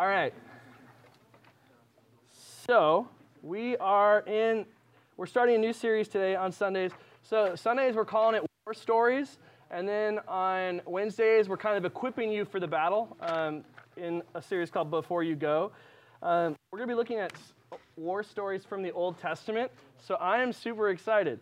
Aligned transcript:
All 0.00 0.06
right. 0.06 0.32
So 2.66 3.06
we 3.42 3.76
are 3.76 4.20
in, 4.20 4.64
we're 5.18 5.26
starting 5.26 5.56
a 5.56 5.58
new 5.58 5.74
series 5.74 6.08
today 6.08 6.34
on 6.34 6.52
Sundays. 6.52 6.92
So 7.22 7.54
Sundays 7.54 7.94
we're 7.94 8.06
calling 8.06 8.34
it 8.34 8.42
War 8.64 8.72
Stories, 8.72 9.36
and 9.70 9.86
then 9.86 10.18
on 10.26 10.80
Wednesdays 10.86 11.50
we're 11.50 11.58
kind 11.58 11.76
of 11.76 11.84
equipping 11.84 12.32
you 12.32 12.46
for 12.46 12.58
the 12.58 12.66
battle 12.66 13.14
um, 13.20 13.62
in 13.98 14.22
a 14.34 14.40
series 14.40 14.70
called 14.70 14.90
Before 14.90 15.22
You 15.22 15.36
Go. 15.36 15.70
Um, 16.22 16.56
we're 16.72 16.78
going 16.78 16.88
to 16.88 16.94
be 16.94 16.96
looking 16.96 17.18
at 17.18 17.34
war 17.98 18.22
stories 18.22 18.64
from 18.64 18.82
the 18.82 18.92
Old 18.92 19.20
Testament. 19.20 19.70
So 19.98 20.14
I 20.14 20.40
am 20.40 20.54
super 20.54 20.88
excited. 20.88 21.40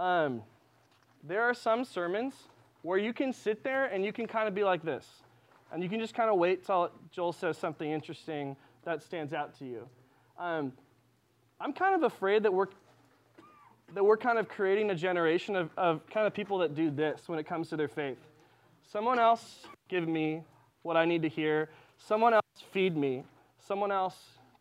Um, 0.00 0.42
there 1.22 1.44
are 1.44 1.54
some 1.54 1.84
sermons 1.84 2.34
where 2.82 2.98
you 2.98 3.12
can 3.12 3.32
sit 3.32 3.62
there 3.62 3.84
and 3.84 4.04
you 4.04 4.12
can 4.12 4.26
kind 4.26 4.48
of 4.48 4.54
be 4.56 4.64
like 4.64 4.82
this. 4.82 5.06
And 5.72 5.82
you 5.82 5.88
can 5.88 6.00
just 6.00 6.14
kind 6.14 6.28
of 6.28 6.36
wait 6.36 6.66
till 6.66 6.90
Joel 7.10 7.32
says 7.32 7.56
something 7.56 7.90
interesting 7.90 8.56
that 8.84 9.02
stands 9.02 9.32
out 9.32 9.58
to 9.58 9.64
you. 9.64 9.88
Um, 10.38 10.72
I'm 11.58 11.72
kind 11.72 11.94
of 11.94 12.02
afraid 12.02 12.42
that 12.42 12.52
we're 12.52 12.66
that 13.94 14.04
we're 14.04 14.16
kind 14.16 14.38
of 14.38 14.48
creating 14.48 14.90
a 14.90 14.94
generation 14.94 15.54
of, 15.54 15.70
of 15.76 16.06
kind 16.08 16.26
of 16.26 16.32
people 16.32 16.58
that 16.58 16.74
do 16.74 16.90
this 16.90 17.28
when 17.28 17.38
it 17.38 17.46
comes 17.46 17.68
to 17.68 17.76
their 17.76 17.88
faith. 17.88 18.18
Someone 18.90 19.18
else 19.18 19.66
give 19.88 20.08
me 20.08 20.42
what 20.82 20.96
I 20.96 21.04
need 21.04 21.22
to 21.22 21.28
hear. 21.28 21.68
Someone 21.98 22.32
else 22.32 22.42
feed 22.72 22.96
me. 22.96 23.22
Someone 23.58 23.92
else 23.92 24.16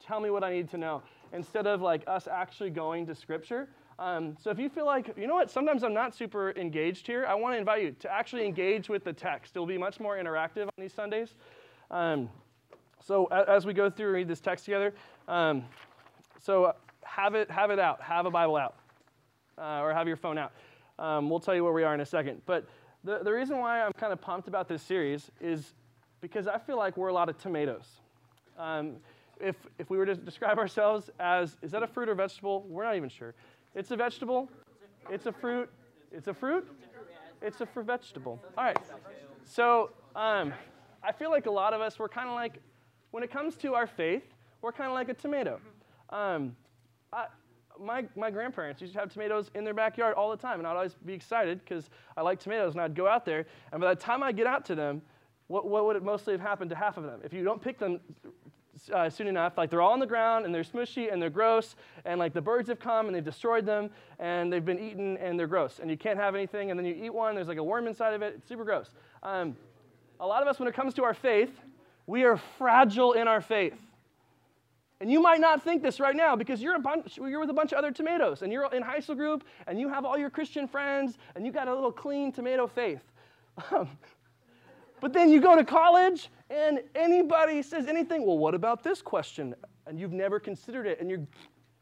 tell 0.05 0.20
me 0.20 0.29
what 0.29 0.43
I 0.43 0.51
need 0.51 0.70
to 0.71 0.77
know. 0.77 1.01
Instead 1.34 1.65
of 1.65 1.81
like 1.81 2.03
us 2.07 2.27
actually 2.27 2.71
going 2.71 3.05
to 3.07 3.15
Scripture 3.15 3.70
um, 4.01 4.35
so 4.41 4.49
if 4.49 4.57
you 4.57 4.67
feel 4.67 4.87
like, 4.87 5.13
you 5.15 5.27
know 5.27 5.35
what, 5.35 5.51
sometimes 5.51 5.83
I'm 5.83 5.93
not 5.93 6.15
super 6.15 6.53
engaged 6.57 7.05
here, 7.05 7.23
I 7.27 7.35
want 7.35 7.53
to 7.53 7.59
invite 7.59 7.83
you 7.83 7.91
to 7.99 8.11
actually 8.11 8.47
engage 8.47 8.89
with 8.89 9.03
the 9.03 9.13
text. 9.13 9.55
It'll 9.55 9.67
be 9.67 9.77
much 9.77 9.99
more 9.99 10.17
interactive 10.17 10.63
on 10.63 10.73
these 10.79 10.91
Sundays. 10.91 11.35
Um, 11.91 12.27
so 12.99 13.25
as 13.27 13.67
we 13.67 13.73
go 13.73 13.91
through 13.91 14.07
and 14.07 14.15
read 14.15 14.27
this 14.27 14.39
text 14.39 14.65
together, 14.65 14.95
um, 15.27 15.65
so 16.41 16.73
have 17.03 17.35
it, 17.35 17.51
have 17.51 17.70
it 17.70 17.77
out, 17.77 18.01
have 18.01 18.26
a 18.26 18.31
Bible 18.31 18.55
out, 18.55 18.76
uh, 19.59 19.81
or 19.81 19.93
have 19.93 20.07
your 20.07 20.17
phone 20.17 20.39
out. 20.39 20.51
Um, 20.98 21.29
we'll 21.29 21.39
tell 21.39 21.54
you 21.54 21.63
where 21.63 21.73
we 21.73 21.83
are 21.83 21.93
in 21.93 22.01
a 22.01 22.05
second. 22.05 22.41
But 22.48 22.67
the, 23.04 23.20
the 23.20 23.31
reason 23.31 23.59
why 23.59 23.81
I'm 23.81 23.93
kind 23.93 24.11
of 24.11 24.20
pumped 24.20 24.48
about 24.48 24.67
this 24.67 24.81
series 24.81 25.29
is 25.39 25.73
because 26.21 26.48
I 26.48 26.57
feel 26.57 26.77
like 26.77 26.98
we're 26.98 27.09
a 27.09 27.13
lot 27.13 27.29
of 27.29 27.37
tomatoes. 27.37 27.85
Um, 28.57 28.95
if, 29.39 29.55
if 29.77 29.91
we 29.91 29.98
were 29.98 30.05
to 30.07 30.15
describe 30.15 30.57
ourselves 30.57 31.11
as, 31.20 31.57
is 31.61 31.70
that 31.71 31.83
a 31.83 31.87
fruit 31.87 32.09
or 32.09 32.15
vegetable? 32.15 32.65
We're 32.67 32.83
not 32.83 32.95
even 32.95 33.09
sure. 33.09 33.35
It's 33.75 33.91
a 33.91 33.95
vegetable. 33.95 34.49
It's 35.09 35.25
a 35.25 35.31
fruit. 35.31 35.69
It's 36.11 36.27
a 36.27 36.33
fruit. 36.33 36.67
It's 37.41 37.61
a 37.61 37.65
fruit 37.65 37.85
vegetable. 37.85 38.39
All 38.57 38.63
right. 38.63 38.77
So 39.43 39.91
um, 40.15 40.53
I 41.03 41.11
feel 41.11 41.31
like 41.31 41.45
a 41.45 41.51
lot 41.51 41.73
of 41.73 41.81
us, 41.81 41.97
we're 41.97 42.09
kind 42.09 42.29
of 42.29 42.35
like, 42.35 42.59
when 43.11 43.23
it 43.23 43.31
comes 43.31 43.55
to 43.57 43.73
our 43.73 43.87
faith, 43.87 44.23
we're 44.61 44.71
kind 44.71 44.89
of 44.89 44.93
like 44.93 45.09
a 45.09 45.13
tomato. 45.13 45.59
Um, 46.09 46.55
I, 47.11 47.25
my, 47.79 48.05
my 48.15 48.29
grandparents 48.29 48.81
used 48.81 48.93
to 48.93 48.99
have 48.99 49.11
tomatoes 49.11 49.49
in 49.55 49.63
their 49.63 49.73
backyard 49.73 50.13
all 50.15 50.29
the 50.29 50.37
time, 50.37 50.59
and 50.59 50.67
I'd 50.67 50.75
always 50.75 50.93
be 51.05 51.13
excited 51.13 51.61
because 51.63 51.89
I 52.15 52.21
like 52.21 52.39
tomatoes, 52.39 52.73
and 52.73 52.81
I'd 52.81 52.95
go 52.95 53.07
out 53.07 53.25
there, 53.25 53.45
and 53.71 53.81
by 53.81 53.93
the 53.93 53.99
time 53.99 54.21
I 54.21 54.31
get 54.31 54.45
out 54.45 54.65
to 54.65 54.75
them, 54.75 55.01
what, 55.47 55.67
what 55.67 55.85
would 55.85 55.95
it 55.95 56.03
mostly 56.03 56.33
have 56.33 56.41
happened 56.41 56.69
to 56.69 56.75
half 56.75 56.97
of 56.97 57.03
them? 57.03 57.21
If 57.23 57.33
you 57.33 57.43
don't 57.43 57.61
pick 57.61 57.79
them 57.79 57.99
uh, 58.93 59.10
soon 59.10 59.27
enough. 59.27 59.57
Like 59.57 59.70
they're 59.70 59.82
all 59.82 59.93
on 59.93 59.99
the 59.99 60.07
ground 60.07 60.46
and 60.46 60.54
they're 60.54 60.63
smushy 60.63 61.12
and 61.12 61.21
they're 61.21 61.29
gross, 61.29 61.76
and 62.05 62.20
like 62.20 62.34
the 62.34 62.41
birds 62.41 62.70
have 62.70 62.79
come 62.79 63.07
and 63.07 63.15
they've 63.15 63.23
destroyed 63.23 63.65
them 63.65 63.90
and 64.19 64.51
they've 64.51 64.66
been 64.66 64.79
eaten 64.79 65.18
and 65.18 65.40
they're 65.40 65.47
gross. 65.47 65.79
And 65.79 65.90
you 65.90 65.97
can't 65.97 66.18
have 66.18 66.35
anything, 66.35 66.72
and 66.72 66.79
then 66.79 66.85
you 66.85 66.96
eat 66.96 67.13
one, 67.13 67.35
there's 67.35 67.47
like 67.47 67.57
a 67.57 67.63
worm 67.63 67.88
inside 67.88 68.13
of 68.13 68.22
it. 68.22 68.35
It's 68.38 68.47
super 68.47 68.63
gross. 68.63 68.90
Um, 69.23 69.56
a 70.19 70.28
lot 70.28 70.41
of 70.41 70.47
us, 70.47 70.59
when 70.59 70.68
it 70.68 70.75
comes 70.75 70.94
to 70.96 71.03
our 71.03 71.13
faith, 71.13 71.51
we 72.07 72.23
are 72.23 72.38
fragile 72.57 73.13
in 73.13 73.28
our 73.28 73.41
faith. 73.41 73.79
And 75.00 75.12
you 75.12 75.19
might 75.19 75.41
not 75.41 75.63
think 75.63 75.81
this 75.81 76.00
right 76.00 76.16
now 76.16 76.35
because 76.35 76.62
you're, 76.62 76.75
a 76.75 76.79
bunch, 76.79 77.18
you're 77.18 77.40
with 77.40 77.50
a 77.50 77.53
bunch 77.53 77.72
of 77.72 77.79
other 77.79 77.91
tomatoes 77.91 78.44
and 78.44 78.53
you're 78.53 78.72
in 78.72 78.84
high 78.84 79.00
school 79.00 79.16
group 79.16 79.44
and 79.66 79.79
you 79.79 79.89
have 79.89 80.05
all 80.05 80.16
your 80.16 80.29
Christian 80.29 80.67
friends 80.67 81.17
and 81.35 81.44
you 81.44 81.51
got 81.51 81.67
a 81.67 81.73
little 81.73 81.91
clean 81.91 82.31
tomato 82.31 82.67
faith. 82.67 83.01
Um, 83.72 83.89
but 85.01 85.12
then 85.12 85.29
you 85.29 85.41
go 85.41 85.56
to 85.56 85.66
college 85.66 86.29
and 86.50 86.81
anybody 86.95 87.62
says 87.62 87.88
anything, 87.88 88.25
well, 88.25 88.38
what 88.38 88.53
about 88.53 88.84
this 88.84 89.01
question? 89.01 89.56
And 89.88 90.00
you've 90.00 90.13
never 90.13 90.39
considered 90.39 90.85
it, 90.85 91.01
and 91.01 91.09
your, 91.09 91.19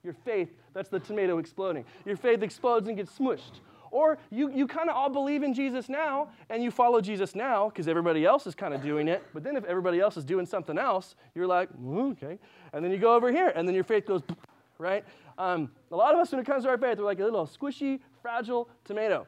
your 0.04 0.14
faith, 0.14 0.50
that's 0.74 0.90
the 0.90 1.00
tomato 1.00 1.38
exploding. 1.38 1.86
Your 2.06 2.16
faith 2.16 2.42
explodes 2.42 2.88
and 2.88 2.98
gets 2.98 3.12
smushed. 3.18 3.60
Or 3.92 4.20
you, 4.30 4.52
you 4.52 4.68
kind 4.68 4.90
of 4.90 4.96
all 4.96 5.10
believe 5.10 5.44
in 5.44 5.54
Jesus 5.54 5.90
now, 5.90 6.30
and 6.50 6.64
you 6.64 6.72
follow 6.72 7.02
Jesus 7.02 7.36
now 7.36 7.70
because 7.70 7.88
everybody 7.88 8.26
else 8.26 8.46
is 8.48 8.56
kind 8.56 8.74
of 8.74 8.82
doing 8.82 9.08
it. 9.08 9.24
But 9.34 9.44
then 9.44 9.58
if 9.58 9.66
everybody 9.66 10.00
else 10.00 10.16
is 10.16 10.24
doing 10.24 10.46
something 10.46 10.78
else, 10.78 11.16
you're 11.36 11.48
like, 11.48 11.70
okay. 11.88 12.38
And 12.72 12.86
then 12.86 12.92
you 12.92 13.00
go 13.00 13.16
over 13.16 13.32
here, 13.32 13.52
and 13.56 13.68
then 13.68 13.76
your 13.76 13.84
faith 13.84 14.06
goes, 14.06 14.22
right? 14.78 15.04
Um, 15.38 15.72
a 15.92 15.96
lot 15.96 16.14
of 16.14 16.20
us, 16.20 16.32
when 16.32 16.40
it 16.40 16.46
comes 16.46 16.64
to 16.64 16.70
our 16.70 16.78
faith, 16.78 17.00
we're 17.00 17.06
like 17.06 17.20
a 17.20 17.24
little 17.24 17.48
squishy, 17.48 18.00
fragile 18.22 18.70
tomato. 18.86 19.26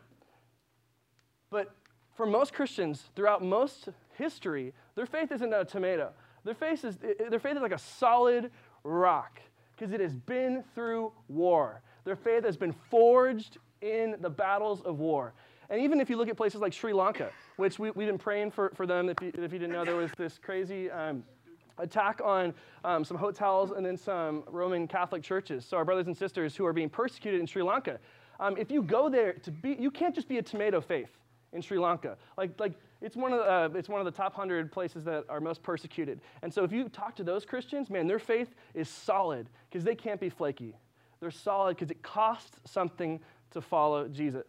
But 1.50 1.74
for 2.16 2.26
most 2.26 2.54
Christians 2.54 3.04
throughout 3.16 3.44
most 3.44 3.90
history, 4.18 4.74
their 4.96 5.06
faith 5.06 5.32
isn't 5.32 5.54
a 5.54 5.66
tomato. 5.66 6.12
Their 6.44 6.54
faith 6.54 6.84
is, 6.84 6.98
their 6.98 7.40
faith 7.40 7.56
is 7.56 7.62
like 7.62 7.72
a 7.72 7.78
solid 7.78 8.52
rock 8.84 9.40
because 9.76 9.94
it 9.94 10.00
has 10.00 10.16
been 10.16 10.64
through 10.76 11.12
war. 11.28 11.82
Their 12.04 12.16
faith 12.16 12.44
has 12.46 12.58
been 12.58 12.74
forged 12.90 13.58
in 13.82 14.16
the 14.22 14.30
battles 14.30 14.82
of 14.82 15.00
war. 15.00 15.34
And 15.70 15.82
even 15.82 16.02
if 16.02 16.10
you 16.10 16.18
look 16.18 16.28
at 16.28 16.36
places 16.36 16.60
like 16.60 16.74
Sri 16.74 16.94
Lanka, 16.94 17.32
which 17.56 17.80
we, 17.80 17.88
have 17.88 17.96
been 17.96 18.18
praying 18.18 18.52
for, 18.52 18.72
for 18.76 18.86
them, 18.86 19.10
if 19.10 19.22
you, 19.22 19.32
if 19.34 19.54
you 19.54 19.60
didn't 19.60 19.72
know, 19.72 19.86
there 19.86 19.96
was 19.96 20.12
this 20.18 20.38
crazy 20.38 20.92
um, 20.92 21.24
attack 21.78 22.20
on 22.24 22.54
um, 22.84 23.06
some 23.06 23.18
hotels 23.18 23.72
and 23.72 23.86
then 23.86 23.96
some 23.96 24.44
Roman 24.48 24.88
Catholic 24.88 25.24
churches. 25.24 25.66
So, 25.66 25.78
our 25.78 25.86
brothers 25.86 26.08
and 26.08 26.18
sisters 26.18 26.56
who 26.56 26.66
are 26.66 26.74
being 26.74 26.90
persecuted 26.90 27.40
in 27.40 27.48
Sri 27.48 27.64
Lanka, 27.64 28.00
um, 28.40 28.58
if 28.58 28.70
you 28.70 28.84
go 28.84 29.08
there 29.08 29.34
to 29.34 29.52
be, 29.52 29.78
you 29.80 29.92
can't 29.92 30.14
just 30.14 30.28
be 30.28 30.40
a 30.40 30.42
tomato 30.42 30.82
faith 30.82 31.10
in 31.54 31.62
Sri 31.62 31.78
Lanka. 31.78 32.18
Like, 32.38 32.60
like 32.60 32.74
it's, 33.02 33.16
one 33.16 33.34
of 33.34 33.40
the, 33.40 33.46
uh, 33.46 33.70
it's 33.76 33.90
one 33.90 34.00
of 34.00 34.06
the 34.06 34.12
top 34.12 34.34
100 34.38 34.72
places 34.72 35.04
that 35.06 35.26
are 35.30 35.40
most 35.40 35.64
persecuted. 35.64 36.22
And 36.42 36.54
so 36.54 36.64
if 36.64 36.72
you 36.72 36.90
talk 36.90 37.16
to 37.18 37.24
those 37.24 37.46
Christians, 37.46 37.90
man, 37.90 38.08
their 38.08 38.20
faith 38.20 38.56
is 38.74 38.90
solid 38.90 39.50
because 39.70 39.84
they 39.84 39.96
can't 39.96 40.20
be 40.20 40.30
flaky. 40.30 40.76
They're 41.20 41.32
solid 41.32 41.78
because 41.78 41.92
it 41.92 42.02
costs 42.02 42.60
something 42.66 43.20
to 43.52 43.62
follow 43.62 44.08
Jesus. 44.08 44.48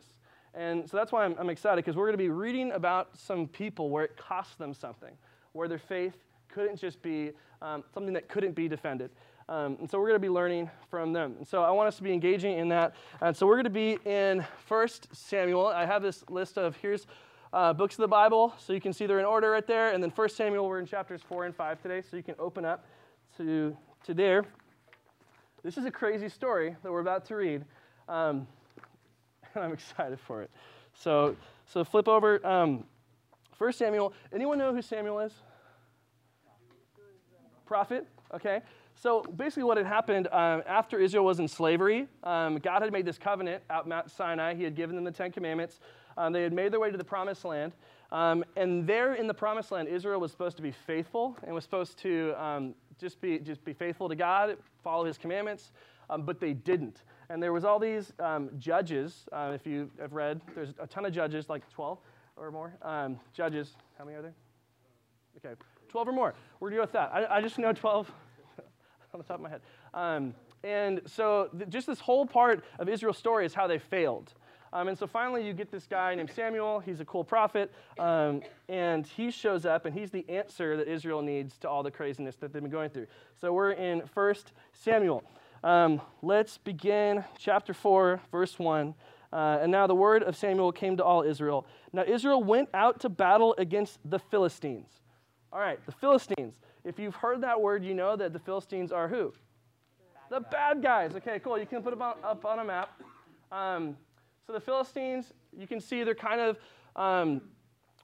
And 0.54 0.88
so 0.88 0.96
that's 0.96 1.12
why 1.12 1.24
I'm, 1.24 1.34
I'm 1.38 1.50
excited 1.50 1.76
because 1.76 1.96
we're 1.96 2.06
going 2.06 2.18
to 2.18 2.22
be 2.22 2.28
reading 2.28 2.72
about 2.72 3.16
some 3.19 3.48
people 3.48 3.90
where 3.90 4.04
it 4.04 4.16
cost 4.16 4.58
them 4.58 4.74
something, 4.74 5.12
where 5.52 5.69
their 5.69 5.78
faith 5.78 6.14
couldn't 6.48 6.78
just 6.78 7.00
be 7.02 7.30
um, 7.62 7.84
something 7.94 8.12
that 8.12 8.28
couldn't 8.28 8.54
be 8.54 8.69
defended. 8.69 9.10
Um, 9.52 9.76
and 9.80 9.90
so 9.90 9.98
we're 9.98 10.06
going 10.06 10.18
to 10.18 10.26
be 10.26 10.30
learning 10.30 10.70
from 10.88 11.12
them. 11.12 11.34
And 11.36 11.46
so 11.46 11.62
I 11.62 11.70
want 11.72 11.86
us 11.86 11.96
to 11.96 12.02
be 12.02 12.10
engaging 12.10 12.56
in 12.56 12.70
that. 12.70 12.94
And 13.20 13.36
so 13.36 13.46
we're 13.46 13.56
going 13.56 13.64
to 13.64 13.70
be 13.70 13.98
in 14.06 14.42
1 14.66 14.88
Samuel. 15.12 15.66
I 15.66 15.84
have 15.84 16.00
this 16.00 16.24
list 16.30 16.56
of 16.56 16.74
here's 16.76 17.06
uh, 17.52 17.74
books 17.74 17.96
of 17.96 18.00
the 18.00 18.08
Bible, 18.08 18.54
so 18.56 18.72
you 18.72 18.80
can 18.80 18.94
see 18.94 19.04
they're 19.04 19.18
in 19.18 19.26
order 19.26 19.50
right 19.50 19.66
there. 19.66 19.92
And 19.92 20.02
then 20.02 20.08
1 20.08 20.28
Samuel, 20.30 20.66
we're 20.66 20.78
in 20.78 20.86
chapters 20.86 21.20
4 21.20 21.44
and 21.44 21.54
5 21.54 21.82
today, 21.82 22.00
so 22.00 22.16
you 22.16 22.22
can 22.22 22.34
open 22.38 22.64
up 22.64 22.86
to, 23.36 23.76
to 24.06 24.14
there. 24.14 24.46
This 25.62 25.76
is 25.76 25.84
a 25.84 25.90
crazy 25.90 26.30
story 26.30 26.74
that 26.82 26.90
we're 26.90 27.00
about 27.00 27.26
to 27.26 27.36
read, 27.36 27.62
um, 28.08 28.46
and 29.54 29.64
I'm 29.64 29.72
excited 29.74 30.19
for 30.19 30.40
it. 30.40 30.50
So, 30.94 31.36
so 31.66 31.84
flip 31.84 32.08
over. 32.08 32.44
Um, 32.46 32.84
1 33.58 33.74
Samuel. 33.74 34.14
Anyone 34.32 34.56
know 34.56 34.74
who 34.74 34.80
Samuel 34.80 35.19
is? 35.19 35.34
Prophet. 37.66 38.08
Okay. 38.32 38.62
So 39.02 39.22
basically, 39.22 39.64
what 39.64 39.78
had 39.78 39.86
happened 39.86 40.28
um, 40.30 40.62
after 40.64 41.00
Israel 41.00 41.24
was 41.24 41.40
in 41.40 41.48
slavery, 41.48 42.06
um, 42.22 42.58
God 42.58 42.82
had 42.82 42.92
made 42.92 43.04
this 43.04 43.18
covenant 43.18 43.64
out 43.68 43.88
Mount 43.88 44.08
Sinai. 44.08 44.54
He 44.54 44.62
had 44.62 44.76
given 44.76 44.94
them 44.94 45.04
the 45.04 45.10
Ten 45.10 45.32
Commandments. 45.32 45.80
Um, 46.16 46.32
they 46.32 46.44
had 46.44 46.52
made 46.52 46.72
their 46.72 46.78
way 46.78 46.92
to 46.92 46.96
the 46.96 47.02
Promised 47.02 47.44
Land. 47.44 47.72
Um, 48.12 48.44
and 48.56 48.86
there 48.86 49.14
in 49.14 49.26
the 49.26 49.34
Promised 49.34 49.72
Land, 49.72 49.88
Israel 49.88 50.20
was 50.20 50.30
supposed 50.30 50.56
to 50.58 50.62
be 50.62 50.70
faithful 50.70 51.36
and 51.42 51.52
was 51.52 51.64
supposed 51.64 51.99
to 51.99 52.32
um, 52.40 52.76
just, 52.96 53.20
be, 53.20 53.40
just 53.40 53.64
be 53.64 53.72
faithful 53.72 54.08
to 54.08 54.14
God, 54.14 54.56
follow 54.84 55.04
His 55.04 55.19
commandments, 55.19 55.72
um, 56.08 56.22
but 56.22 56.38
they 56.38 56.52
didn't. 56.52 57.02
And 57.28 57.43
there 57.43 57.52
was 57.52 57.64
all 57.64 57.81
these 57.81 58.12
judges. 58.60 59.25
Uh, 59.32 59.50
if 59.52 59.66
you 59.66 59.90
have 60.00 60.12
read, 60.12 60.40
there's 60.54 60.75
a 60.78 60.87
ton 60.87 61.06
of 61.06 61.12
judges, 61.12 61.49
like 61.49 61.69
12 61.70 61.99
or 62.37 62.52
more. 62.52 62.72
judges, 63.34 63.75
how 63.99 64.04
many 64.04 64.16
are 64.16 64.22
there? 64.22 64.34
Okay, 65.44 65.60
12 65.88 66.06
or 66.06 66.12
more. 66.12 66.34
We're 66.60 66.70
going 66.70 66.76
to 66.76 66.76
go 66.76 66.82
with 66.84 66.93
that. 66.93 67.10
I, 67.12 67.38
I 67.38 67.40
just 67.40 67.58
know 67.58 67.72
12 67.72 68.08
on 69.14 69.20
the 69.20 69.25
top 69.25 69.37
of 69.37 69.43
my 69.43 69.50
head. 69.50 69.61
Um, 69.93 70.35
and 70.64 71.03
so, 71.06 71.50
th- 71.56 71.69
just 71.69 71.87
this 71.87 72.00
whole 72.00 72.25
part 72.25 72.64
of 72.79 72.88
Israel's 72.88 73.19
story 73.19 73.44
is 73.44 73.53
how 73.53 73.67
they 73.67 73.79
failed. 73.79 74.32
Um, 74.73 74.88
and 74.88 74.97
so 74.97 75.06
finally, 75.06 75.47
you 75.47 75.53
get 75.53 75.70
this 75.70 75.87
guy 75.87 76.14
named 76.14 76.31
Samuel. 76.35 76.81
He's 76.81 77.00
a 77.00 77.05
cool 77.05 77.25
prophet. 77.25 77.70
Um, 77.99 78.41
and 78.70 79.06
he 79.06 79.31
shows 79.31 79.67
up, 79.67 79.85
and 79.85 79.94
he's 79.94 80.11
the 80.11 80.25
answer 80.31 80.79
that 80.79 80.88
Israel 80.88 81.20
needs 81.20 81.59
to 81.59 81.69
all 81.69 81.82
the 81.82 81.91
craziness 81.91 82.37
that 82.37 82.55
they've 82.55 82.62
been 82.62 82.70
going 82.70 82.88
through. 82.88 83.06
So 83.38 83.53
we're 83.53 83.73
in 83.73 84.00
1 84.14 84.35
Samuel. 84.73 85.25
Um, 85.62 86.00
let's 86.23 86.56
begin 86.56 87.23
chapter 87.38 87.75
4, 87.75 88.23
verse 88.31 88.59
1. 88.59 88.94
Uh, 89.31 89.59
and 89.61 89.70
now 89.70 89.87
the 89.87 89.94
word 89.94 90.23
of 90.23 90.37
Samuel 90.37 90.73
came 90.73 90.97
to 90.97 91.05
all 91.05 91.23
Israel. 91.23 91.67
Now 91.93 92.05
Israel 92.06 92.43
went 92.43 92.70
out 92.73 93.00
to 93.00 93.11
battle 93.11 93.55
against 93.59 93.99
the 94.06 94.19
Philistines. 94.19 94.88
All 95.53 95.61
right, 95.61 95.85
the 95.85 95.93
Philistines. 95.93 96.55
If 96.84 96.99
you've 96.99 97.14
heard 97.14 97.40
that 97.43 97.61
word, 97.61 97.84
you 97.84 97.94
know 97.94 98.17
that 98.17 98.32
the 98.32 98.38
Philistines 98.38 98.93
are 98.93 99.08
who? 99.08 99.32
The 100.31 100.40
bad 100.40 100.82
guys. 100.82 101.14
Okay, 101.14 101.38
cool. 101.38 101.58
You 101.58 101.67
can 101.67 101.82
put 101.82 101.90
them 101.90 102.02
up 102.02 102.44
on 102.44 102.58
a 102.58 102.64
map. 102.64 103.00
Um, 103.50 103.96
so 104.46 104.52
the 104.52 104.61
Philistines, 104.61 105.32
you 105.56 105.67
can 105.67 105.81
see 105.81 106.02
they're 106.02 106.14
kind 106.14 106.40
of 106.40 106.58
um, 106.96 107.43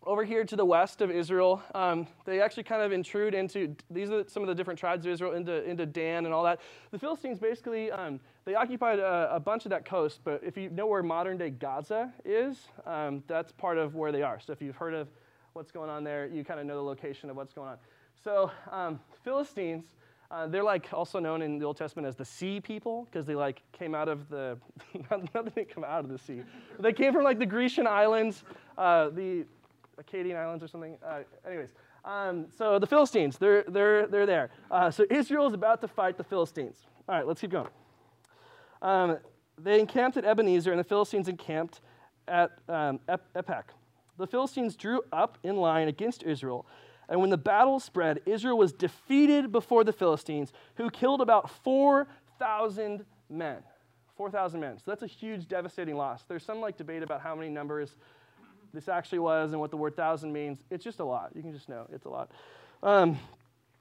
over 0.05 0.25
here 0.25 0.45
to 0.45 0.57
the 0.57 0.65
west 0.65 1.01
of 1.01 1.11
Israel. 1.11 1.63
Um, 1.75 2.07
they 2.25 2.41
actually 2.41 2.63
kind 2.63 2.83
of 2.83 2.93
intrude 2.93 3.35
into 3.35 3.75
these 3.91 4.11
are 4.11 4.25
some 4.29 4.43
of 4.43 4.49
the 4.49 4.55
different 4.55 4.79
tribes 4.79 5.05
of 5.07 5.13
Israel 5.13 5.33
into, 5.33 5.65
into 5.69 5.87
Dan 5.87 6.25
and 6.25 6.35
all 6.35 6.45
that. 6.45 6.61
The 6.91 6.99
Philistines 6.99 7.39
basically 7.39 7.91
um, 7.91 8.21
they 8.45 8.55
occupied 8.55 8.99
a, 8.99 9.35
a, 9.35 9.41
bunch 9.41 9.67
of 9.67 9.71
that 9.71 9.85
coast, 9.85 10.21
but 10.25 10.43
if 10.45 10.57
you 10.57 10.71
know 10.71 10.87
where 10.87 11.03
modern 11.03 11.37
day 11.37 11.51
Gaza 11.51 12.13
is, 12.25 12.69
um, 12.87 13.23
that's 13.27 13.53
part 13.53 13.79
of 13.79 13.95
where 13.95 14.13
they 14.13 14.23
are. 14.23 14.41
So 14.41 14.53
if 14.53 14.63
you've 14.63 14.77
heard 14.77 14.95
of 14.95 15.09
what's 15.53 15.73
going 15.73 15.91
on 15.91 16.05
there, 16.05 16.27
you 16.27 16.45
kind 16.45 16.61
of 16.61 16.67
know 16.67 16.77
the 16.77 16.83
location 16.83 17.31
of 17.31 17.37
what's 17.37 17.53
going 17.53 17.69
on. 17.69 17.79
So 18.23 18.50
um, 18.70 19.00
Philistines. 19.23 19.85
Uh, 20.31 20.47
they're 20.47 20.62
like 20.62 20.87
also 20.93 21.19
known 21.19 21.41
in 21.41 21.59
the 21.59 21.65
Old 21.65 21.79
Testament 21.79 22.06
as 22.06 22.15
the 22.15 22.25
sea 22.25 22.61
people 22.61 23.06
because 23.06 23.25
they 23.25 23.35
like 23.35 23.62
came 23.73 23.94
out 23.94 24.11
of 24.11 24.29
the 24.29 24.59
not, 25.11 25.32
that 25.32 25.55
they 25.55 25.65
come 25.65 25.85
out 25.85 26.05
of 26.05 26.11
the 26.11 26.19
sea, 26.19 26.43
they 26.79 26.93
came 26.93 27.15
from 27.15 27.25
like 27.25 27.38
the 27.38 27.47
Grecian 27.47 27.87
islands. 27.87 28.44
Uh, 28.76 29.09
the 29.09 29.47
Acadian 29.99 30.37
Islands 30.37 30.62
or 30.62 30.69
something. 30.69 30.97
Uh, 31.05 31.20
anyways, 31.47 31.70
um, 32.05 32.47
so 32.56 32.79
the 32.79 32.87
Philistines, 32.87 33.37
they're, 33.38 33.65
they're, 33.69 34.06
they're 34.06 34.26
there. 34.26 34.50
Uh, 34.71 34.91
so 34.91 35.05
Israel 35.11 35.47
is 35.47 35.55
about 35.55 35.81
to 35.82 35.88
fight 35.88 36.17
the 36.17 36.25
Philistines. 36.25 36.87
All 37.09 37.14
right, 37.14 37.26
let's 37.26 37.41
keep 37.41 37.50
going. 37.50 37.69
Um, 38.81 39.19
they 39.59 39.81
encamped 39.81 40.17
at 40.17 40.25
Ebenezer, 40.25 40.71
and 40.71 40.79
the 40.79 40.85
Philistines 40.85 41.29
encamped 41.29 41.81
at 42.29 42.53
um. 42.69 43.00
The 44.19 44.26
Philistines 44.26 44.76
drew 44.76 45.00
up 45.12 45.38
in 45.43 45.56
line 45.56 45.88
against 45.88 46.23
Israel, 46.23 46.67
and 47.09 47.21
when 47.21 47.31
the 47.31 47.39
battle 47.39 47.81
spread, 47.81 48.21
Israel 48.27 48.59
was 48.59 48.73
defeated 48.73 49.51
before 49.51 49.83
the 49.83 49.93
Philistines, 49.93 50.53
who 50.77 50.91
killed 50.91 51.21
about 51.21 51.51
4,000 51.65 53.05
men. 53.31 53.59
4,000 54.17 54.61
men. 54.61 54.79
So 54.79 54.91
that's 54.91 55.03
a 55.03 55.07
huge, 55.07 55.49
devastating 55.49 55.97
loss. 55.97 56.25
There's 56.29 56.45
some 56.45 56.61
like 56.61 56.77
debate 56.77 57.03
about 57.03 57.21
how 57.21 57.35
many 57.35 57.49
numbers 57.49 57.97
this 58.75 58.89
actually 58.89 59.21
was 59.21 59.53
and 59.53 59.61
what 59.61 59.71
the 59.71 59.77
word 59.77 59.97
thousand 59.97 60.33
means. 60.33 60.59
It's 60.71 60.85
just 60.85 61.01
a 61.01 61.05
lot. 61.05 61.31
You 61.35 61.41
can 61.41 61.53
just 61.53 61.69
know 61.69 61.87
it's 61.93 62.05
a 62.05 62.11
lot. 62.11 62.31
Um, 62.83 63.19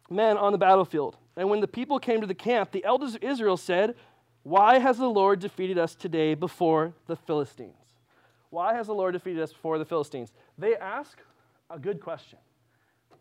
men 0.09 0.37
on 0.37 0.53
the 0.53 0.57
battlefield. 0.57 1.17
And 1.35 1.49
when 1.49 1.59
the 1.59 1.67
people 1.67 1.99
came 1.99 2.21
to 2.21 2.27
the 2.27 2.33
camp, 2.33 2.71
the 2.71 2.85
elders 2.85 3.15
of 3.15 3.23
Israel 3.23 3.57
said, 3.57 3.95
Why 4.43 4.79
has 4.79 4.97
the 4.97 5.09
Lord 5.09 5.39
defeated 5.39 5.77
us 5.77 5.95
today 5.95 6.35
before 6.35 6.93
the 7.07 7.17
Philistines? 7.17 7.73
Why 8.49 8.73
has 8.75 8.87
the 8.87 8.93
Lord 8.93 9.13
defeated 9.13 9.41
us 9.41 9.51
before 9.51 9.77
the 9.77 9.85
Philistines? 9.85 10.31
They 10.57 10.75
ask 10.77 11.19
a 11.69 11.77
good 11.77 11.99
question 11.99 12.39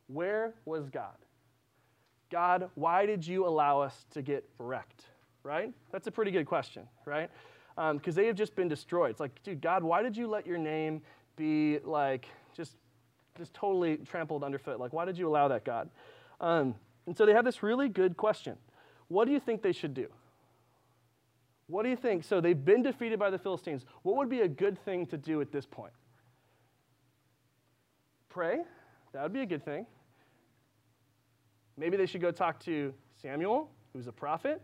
Where 0.09 0.55
was 0.65 0.89
God? 0.91 1.17
God, 2.31 2.71
why 2.75 3.07
did 3.07 3.27
you 3.27 3.47
allow 3.47 3.81
us 3.81 4.05
to 4.13 4.23
get 4.23 4.49
wrecked? 4.59 5.05
Right? 5.43 5.73
That's 5.93 6.07
a 6.07 6.11
pretty 6.11 6.33
good 6.33 6.47
question, 6.47 6.89
right? 7.05 7.31
Because 7.77 8.17
um, 8.17 8.23
they 8.23 8.27
have 8.27 8.37
just 8.37 8.57
been 8.57 8.69
destroyed. 8.69 9.11
It's 9.11 9.21
like, 9.21 9.43
dude, 9.43 9.61
God, 9.61 9.85
why 9.85 10.03
did 10.03 10.17
you 10.17 10.27
let 10.27 10.47
your 10.47 10.59
name 10.59 11.03
be 11.37 11.79
like 11.85 12.27
just 12.57 12.77
just 13.37 13.55
totally 13.55 13.99
trampled 13.99 14.43
underfoot. 14.43 14.81
Like, 14.81 14.93
why 14.93 15.05
did 15.05 15.19
you 15.19 15.29
allow 15.29 15.49
that, 15.49 15.65
God? 15.65 15.91
Um, 16.41 16.75
and 17.07 17.17
so 17.17 17.27
they 17.27 17.33
have 17.33 17.45
this 17.45 17.63
really 17.63 17.89
good 17.89 18.17
question. 18.17 18.57
What 19.09 19.27
do 19.27 19.33
you 19.33 19.41
think 19.41 19.63
they 19.63 19.73
should 19.73 19.95
do? 19.95 20.09
What 21.69 21.83
do 21.83 21.89
you 21.91 21.97
think? 21.97 22.25
So 22.25 22.41
they've 22.41 22.65
been 22.65 22.83
defeated 22.83 23.19
by 23.19 23.31
the 23.31 23.39
Philistines. 23.39 23.85
What 24.03 24.17
would 24.17 24.29
be 24.29 24.41
a 24.41 24.49
good 24.49 24.83
thing 24.85 25.07
to 25.07 25.17
do 25.17 25.41
at 25.41 25.53
this 25.53 25.67
point? 25.67 25.93
Pray. 28.29 28.63
That 29.13 29.23
would 29.23 29.33
be 29.33 29.43
a 29.43 29.47
good 29.47 29.65
thing. 29.65 29.87
Maybe 31.77 31.97
they 31.97 32.07
should 32.07 32.21
go 32.21 32.31
talk 32.31 32.59
to 32.61 32.93
Samuel, 33.21 33.71
who's 33.93 34.07
a 34.07 34.13
prophet 34.13 34.63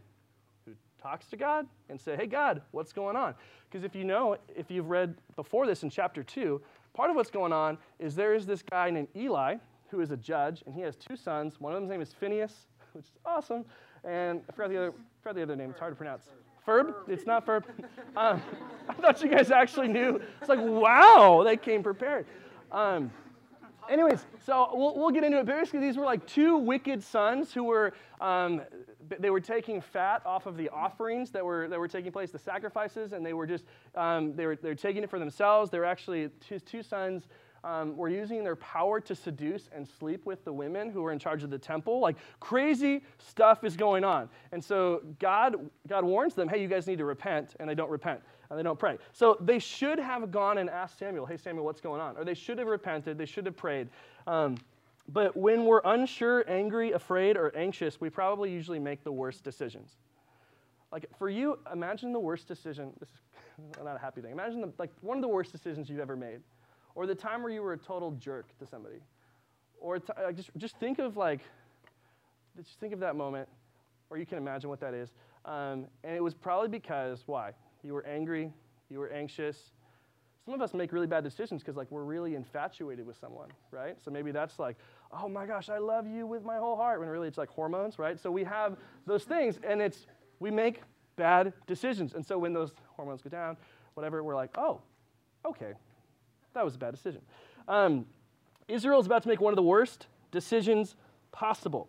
who 0.64 0.72
talks 1.00 1.26
to 1.26 1.36
God 1.36 1.66
and 1.88 2.00
say, 2.00 2.16
hey, 2.16 2.26
God, 2.26 2.62
what's 2.70 2.92
going 2.92 3.16
on? 3.16 3.34
Because 3.68 3.84
if 3.84 3.94
you 3.94 4.04
know, 4.04 4.36
if 4.54 4.70
you've 4.70 4.88
read 4.88 5.14
before 5.36 5.66
this 5.66 5.82
in 5.82 5.90
chapter 5.90 6.22
2, 6.22 6.60
part 6.94 7.10
of 7.10 7.16
what's 7.16 7.30
going 7.30 7.52
on 7.52 7.78
is 7.98 8.14
there 8.14 8.34
is 8.34 8.46
this 8.46 8.62
guy 8.62 8.90
named 8.90 9.08
Eli 9.16 9.56
who 9.88 10.00
is 10.00 10.10
a 10.10 10.16
judge, 10.16 10.62
and 10.64 10.74
he 10.74 10.80
has 10.80 10.96
two 10.96 11.16
sons. 11.16 11.60
One 11.60 11.72
of 11.72 11.78
them's 11.78 11.90
name 11.90 12.00
is 12.00 12.12
Phineas, 12.12 12.66
which 12.92 13.04
is 13.04 13.12
awesome, 13.26 13.64
and 14.04 14.40
I 14.48 14.52
forgot 14.52 14.70
the 14.70 14.78
other, 14.78 14.88
I 14.88 15.22
forgot 15.22 15.36
the 15.36 15.42
other 15.42 15.56
name. 15.56 15.70
It's 15.70 15.78
hard 15.78 15.92
to 15.92 15.96
pronounce. 15.96 16.24
Ferb? 16.66 16.94
It's 17.08 17.26
not 17.26 17.46
Ferb. 17.46 17.64
Um, 18.14 18.42
I 18.88 18.92
thought 18.92 19.22
you 19.22 19.30
guys 19.30 19.50
actually 19.50 19.88
knew. 19.88 20.20
It's 20.40 20.48
like, 20.50 20.58
wow, 20.60 21.42
they 21.46 21.56
came 21.56 21.82
prepared. 21.82 22.26
Um, 22.70 23.10
anyways, 23.88 24.24
so 24.44 24.70
we'll, 24.72 24.96
we'll 24.96 25.10
get 25.10 25.24
into 25.24 25.38
it. 25.38 25.46
Basically, 25.46 25.80
these 25.80 25.96
were 25.96 26.04
like 26.04 26.26
two 26.26 26.56
wicked 26.56 27.02
sons 27.02 27.52
who 27.52 27.64
were 27.64 27.92
um, 28.20 28.62
they 29.18 29.30
were 29.30 29.40
taking 29.40 29.80
fat 29.80 30.22
off 30.24 30.46
of 30.46 30.56
the 30.56 30.68
offerings 30.68 31.30
that 31.30 31.44
were, 31.44 31.68
that 31.68 31.78
were 31.78 31.88
taking 31.88 32.12
place, 32.12 32.30
the 32.30 32.38
sacrifices, 32.38 33.12
and 33.12 33.24
they 33.24 33.32
were 33.32 33.46
just, 33.46 33.64
um, 33.94 34.34
they, 34.36 34.46
were, 34.46 34.56
they 34.56 34.68
were 34.68 34.74
taking 34.74 35.02
it 35.02 35.10
for 35.10 35.18
themselves. 35.18 35.70
They 35.70 35.78
were 35.78 35.84
actually, 35.84 36.30
his 36.48 36.62
two 36.62 36.82
sons 36.82 37.26
um, 37.64 37.96
were 37.96 38.08
using 38.08 38.42
their 38.42 38.56
power 38.56 39.00
to 39.00 39.14
seduce 39.14 39.68
and 39.74 39.86
sleep 39.86 40.26
with 40.26 40.44
the 40.44 40.52
women 40.52 40.90
who 40.90 41.02
were 41.02 41.12
in 41.12 41.18
charge 41.18 41.42
of 41.42 41.50
the 41.50 41.58
temple. 41.58 42.00
Like 42.00 42.16
crazy 42.40 43.02
stuff 43.18 43.64
is 43.64 43.76
going 43.76 44.04
on. 44.04 44.28
And 44.52 44.62
so 44.62 45.02
God, 45.18 45.56
God 45.88 46.04
warns 46.04 46.34
them, 46.34 46.48
hey, 46.48 46.60
you 46.60 46.68
guys 46.68 46.86
need 46.86 46.98
to 46.98 47.04
repent, 47.04 47.54
and 47.60 47.68
they 47.68 47.74
don't 47.74 47.90
repent, 47.90 48.20
and 48.52 48.58
they 48.58 48.62
don't 48.62 48.78
pray. 48.78 48.98
So 49.14 49.38
they 49.40 49.58
should 49.58 49.98
have 49.98 50.30
gone 50.30 50.58
and 50.58 50.68
asked 50.68 50.98
Samuel, 50.98 51.24
hey, 51.24 51.38
Samuel, 51.38 51.64
what's 51.64 51.80
going 51.80 52.02
on? 52.02 52.18
Or 52.18 52.24
they 52.24 52.34
should 52.34 52.58
have 52.58 52.66
repented, 52.66 53.16
they 53.16 53.24
should 53.24 53.46
have 53.46 53.56
prayed. 53.56 53.88
Um, 54.26 54.58
but 55.08 55.34
when 55.34 55.64
we're 55.64 55.80
unsure, 55.86 56.44
angry, 56.46 56.92
afraid, 56.92 57.38
or 57.38 57.56
anxious, 57.56 57.98
we 57.98 58.10
probably 58.10 58.52
usually 58.52 58.78
make 58.78 59.04
the 59.04 59.10
worst 59.10 59.42
decisions. 59.42 59.92
Like 60.92 61.06
for 61.18 61.30
you, 61.30 61.58
imagine 61.72 62.12
the 62.12 62.20
worst 62.20 62.46
decision. 62.46 62.92
This 63.00 63.08
is 63.08 63.78
not 63.84 63.96
a 63.96 63.98
happy 63.98 64.20
thing. 64.20 64.32
Imagine 64.32 64.60
the, 64.60 64.72
like 64.78 64.90
one 65.00 65.16
of 65.16 65.22
the 65.22 65.28
worst 65.28 65.50
decisions 65.50 65.88
you've 65.88 65.98
ever 65.98 66.14
made, 66.14 66.40
or 66.94 67.06
the 67.06 67.14
time 67.14 67.42
where 67.42 67.50
you 67.50 67.62
were 67.62 67.72
a 67.72 67.78
total 67.78 68.10
jerk 68.12 68.46
to 68.58 68.66
somebody, 68.66 68.98
or 69.80 69.98
t- 69.98 70.12
like 70.22 70.36
just 70.36 70.50
just 70.58 70.76
think 70.76 70.98
of 70.98 71.16
like, 71.16 71.40
just 72.58 72.78
think 72.80 72.92
of 72.92 73.00
that 73.00 73.16
moment, 73.16 73.48
or 74.10 74.18
you 74.18 74.26
can 74.26 74.36
imagine 74.36 74.68
what 74.68 74.80
that 74.80 74.92
is. 74.92 75.08
Um, 75.46 75.86
and 76.04 76.14
it 76.14 76.22
was 76.22 76.34
probably 76.34 76.68
because 76.68 77.22
why? 77.24 77.52
You 77.82 77.94
were 77.94 78.06
angry, 78.06 78.52
you 78.88 78.98
were 78.98 79.10
anxious, 79.10 79.72
some 80.44 80.54
of 80.54 80.60
us 80.60 80.74
make 80.74 80.92
really 80.92 81.06
bad 81.06 81.22
decisions 81.22 81.62
because 81.62 81.76
like 81.76 81.90
we're 81.90 82.02
really 82.02 82.34
infatuated 82.34 83.06
with 83.06 83.16
someone, 83.16 83.48
right? 83.70 83.96
So 84.04 84.10
maybe 84.10 84.32
that's 84.32 84.58
like, 84.58 84.76
oh 85.12 85.28
my 85.28 85.46
gosh, 85.46 85.68
I 85.68 85.78
love 85.78 86.06
you 86.06 86.26
with 86.26 86.44
my 86.44 86.56
whole 86.56 86.76
heart, 86.76 86.98
when 86.98 87.08
really 87.08 87.28
it's 87.28 87.38
like 87.38 87.48
hormones, 87.48 87.98
right? 87.98 88.18
So 88.18 88.30
we 88.30 88.42
have 88.42 88.76
those 89.06 89.22
things 89.22 89.60
and 89.66 89.80
it's 89.80 90.06
we 90.40 90.50
make 90.50 90.82
bad 91.14 91.52
decisions. 91.68 92.14
And 92.14 92.26
so 92.26 92.38
when 92.38 92.52
those 92.52 92.72
hormones 92.96 93.22
go 93.22 93.30
down, 93.30 93.56
whatever, 93.94 94.24
we're 94.24 94.34
like, 94.34 94.50
oh, 94.58 94.80
okay, 95.44 95.74
that 96.54 96.64
was 96.64 96.74
a 96.74 96.78
bad 96.78 96.92
decision. 96.92 97.20
Um, 97.68 98.06
Israel 98.66 98.98
is 98.98 99.06
about 99.06 99.22
to 99.22 99.28
make 99.28 99.40
one 99.40 99.52
of 99.52 99.56
the 99.56 99.62
worst 99.62 100.08
decisions 100.32 100.96
possible. 101.30 101.88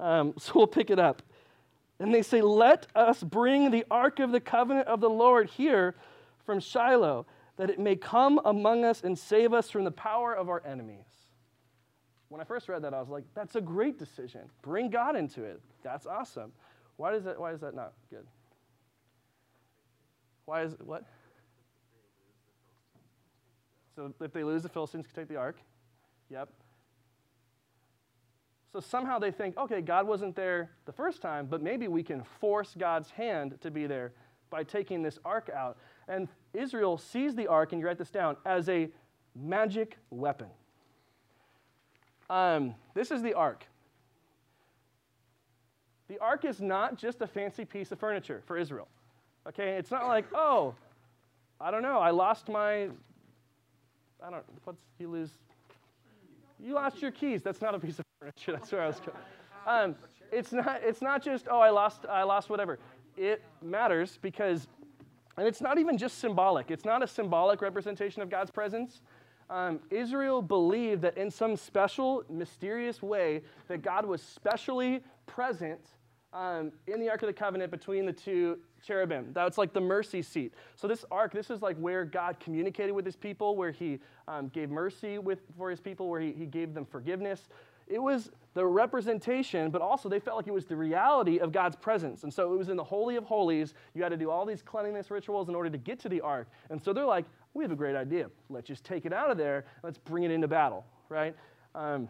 Um, 0.00 0.32
so 0.38 0.52
we'll 0.54 0.66
pick 0.66 0.88
it 0.88 0.98
up. 0.98 1.22
And 2.00 2.14
they 2.14 2.22
say, 2.22 2.40
Let 2.40 2.86
us 2.94 3.22
bring 3.22 3.70
the 3.70 3.84
ark 3.90 4.20
of 4.20 4.32
the 4.32 4.40
covenant 4.40 4.88
of 4.88 5.00
the 5.00 5.10
Lord 5.10 5.50
here 5.50 5.94
from 6.44 6.60
Shiloh 6.60 7.26
that 7.56 7.70
it 7.70 7.78
may 7.78 7.96
come 7.96 8.40
among 8.44 8.84
us 8.84 9.02
and 9.02 9.18
save 9.18 9.52
us 9.52 9.68
from 9.68 9.84
the 9.84 9.90
power 9.90 10.34
of 10.34 10.48
our 10.48 10.62
enemies. 10.64 11.06
When 12.28 12.40
I 12.40 12.44
first 12.44 12.68
read 12.68 12.82
that, 12.82 12.94
I 12.94 13.00
was 13.00 13.08
like, 13.08 13.24
that's 13.34 13.56
a 13.56 13.60
great 13.60 13.98
decision. 13.98 14.42
Bring 14.62 14.90
God 14.90 15.16
into 15.16 15.42
it. 15.42 15.60
That's 15.82 16.06
awesome. 16.06 16.52
Why, 16.96 17.10
does 17.12 17.24
that, 17.24 17.40
why 17.40 17.52
is 17.52 17.60
that 17.60 17.74
not 17.74 17.94
good? 18.10 18.26
Why 20.44 20.62
is 20.62 20.74
it, 20.74 20.86
what? 20.86 21.04
So 23.96 24.12
if 24.20 24.32
they 24.32 24.44
lose, 24.44 24.62
the 24.62 24.68
Philistines 24.68 25.06
can 25.06 25.14
take 25.14 25.28
the 25.28 25.36
ark. 25.36 25.56
Yep. 26.30 26.50
So 28.72 28.80
somehow 28.80 29.18
they 29.18 29.30
think, 29.30 29.56
okay, 29.56 29.80
God 29.80 30.06
wasn't 30.06 30.36
there 30.36 30.70
the 30.84 30.92
first 30.92 31.22
time, 31.22 31.46
but 31.46 31.62
maybe 31.62 31.88
we 31.88 32.02
can 32.02 32.22
force 32.40 32.74
God's 32.78 33.10
hand 33.10 33.58
to 33.62 33.70
be 33.70 33.86
there 33.86 34.12
by 34.50 34.62
taking 34.62 35.02
this 35.02 35.18
ark 35.24 35.50
out. 35.54 35.78
And 36.06 36.28
Israel 36.52 36.98
sees 36.98 37.34
the 37.34 37.46
ark, 37.46 37.72
and 37.72 37.80
you 37.80 37.86
write 37.86 37.98
this 37.98 38.10
down, 38.10 38.36
as 38.44 38.68
a 38.68 38.88
magic 39.34 39.96
weapon. 40.10 40.48
Um, 42.28 42.74
this 42.94 43.10
is 43.10 43.22
the 43.22 43.34
ark. 43.34 43.64
The 46.08 46.18
ark 46.18 46.44
is 46.44 46.60
not 46.60 46.96
just 46.96 47.20
a 47.22 47.26
fancy 47.26 47.64
piece 47.64 47.92
of 47.92 47.98
furniture 47.98 48.42
for 48.46 48.56
Israel. 48.56 48.88
Okay, 49.46 49.76
it's 49.76 49.90
not 49.90 50.06
like, 50.08 50.26
oh, 50.34 50.74
I 51.60 51.70
don't 51.70 51.82
know, 51.82 51.98
I 51.98 52.10
lost 52.10 52.48
my, 52.48 52.84
I 54.22 54.30
don't, 54.30 54.44
what's, 54.64 54.80
you 54.98 55.08
lose, 55.08 55.30
you 56.60 56.74
lost 56.74 57.00
your 57.00 57.10
keys. 57.10 57.42
That's 57.42 57.62
not 57.62 57.74
a 57.74 57.78
piece 57.78 57.98
of 57.98 58.07
furniture. 58.28 58.52
That's 58.58 58.72
where 58.72 58.82
I 58.82 58.86
was 58.86 59.00
going. 59.00 59.16
Um, 59.66 59.94
it's 60.32 60.52
not, 60.52 60.80
it's 60.82 61.02
not 61.02 61.22
just, 61.22 61.46
oh, 61.50 61.60
I 61.60 61.70
lost, 61.70 62.06
I 62.08 62.22
lost 62.22 62.50
whatever. 62.50 62.78
It 63.16 63.42
matters 63.62 64.18
because 64.20 64.68
and 65.36 65.46
it's 65.46 65.60
not 65.60 65.78
even 65.78 65.96
just 65.96 66.18
symbolic, 66.18 66.70
it's 66.72 66.84
not 66.84 67.02
a 67.02 67.06
symbolic 67.06 67.62
representation 67.62 68.22
of 68.22 68.28
God's 68.28 68.50
presence. 68.50 69.02
um, 69.48 69.78
Israel 69.88 70.42
believed 70.42 71.02
that 71.02 71.16
in 71.16 71.30
some 71.30 71.56
special, 71.56 72.24
mysterious 72.28 73.02
way, 73.02 73.42
that 73.68 73.82
God 73.82 74.04
was 74.04 74.20
specially 74.20 75.00
present 75.26 75.80
um, 76.32 76.72
in 76.88 76.98
the 76.98 77.08
Ark 77.08 77.22
of 77.22 77.28
the 77.28 77.32
Covenant 77.32 77.70
between 77.70 78.04
the 78.04 78.12
two 78.12 78.58
cherubim. 78.84 79.30
That's 79.32 79.58
like 79.58 79.72
the 79.72 79.80
mercy 79.80 80.22
seat. 80.22 80.54
So 80.74 80.88
this 80.88 81.04
ark, 81.10 81.32
this 81.32 81.50
is 81.50 81.62
like 81.62 81.76
where 81.78 82.04
God 82.04 82.40
communicated 82.40 82.92
with 82.92 83.06
his 83.06 83.16
people, 83.16 83.56
where 83.56 83.70
he 83.70 84.00
um, 84.26 84.48
gave 84.48 84.70
mercy 84.70 85.18
with, 85.18 85.38
for 85.56 85.70
his 85.70 85.80
people, 85.80 86.08
where 86.08 86.20
he, 86.20 86.32
he 86.32 86.46
gave 86.46 86.74
them 86.74 86.84
forgiveness. 86.84 87.48
It 87.90 87.98
was 87.98 88.30
the 88.54 88.66
representation, 88.66 89.70
but 89.70 89.80
also 89.80 90.08
they 90.08 90.18
felt 90.18 90.36
like 90.36 90.46
it 90.46 90.52
was 90.52 90.66
the 90.66 90.76
reality 90.76 91.38
of 91.38 91.52
God's 91.52 91.76
presence. 91.76 92.24
And 92.24 92.32
so 92.32 92.52
it 92.52 92.56
was 92.56 92.68
in 92.68 92.76
the 92.76 92.84
Holy 92.84 93.16
of 93.16 93.24
Holies. 93.24 93.74
You 93.94 94.02
had 94.02 94.08
to 94.10 94.16
do 94.16 94.30
all 94.30 94.44
these 94.44 94.62
cleanliness 94.62 95.10
rituals 95.10 95.48
in 95.48 95.54
order 95.54 95.70
to 95.70 95.78
get 95.78 95.98
to 96.00 96.08
the 96.08 96.20
ark. 96.20 96.48
And 96.70 96.82
so 96.82 96.92
they're 96.92 97.06
like, 97.06 97.24
we 97.54 97.64
have 97.64 97.72
a 97.72 97.76
great 97.76 97.96
idea. 97.96 98.30
Let's 98.50 98.66
just 98.66 98.84
take 98.84 99.06
it 99.06 99.12
out 99.12 99.30
of 99.30 99.38
there. 99.38 99.64
Let's 99.82 99.98
bring 99.98 100.24
it 100.24 100.30
into 100.30 100.48
battle, 100.48 100.84
right? 101.08 101.34
Um, 101.74 102.08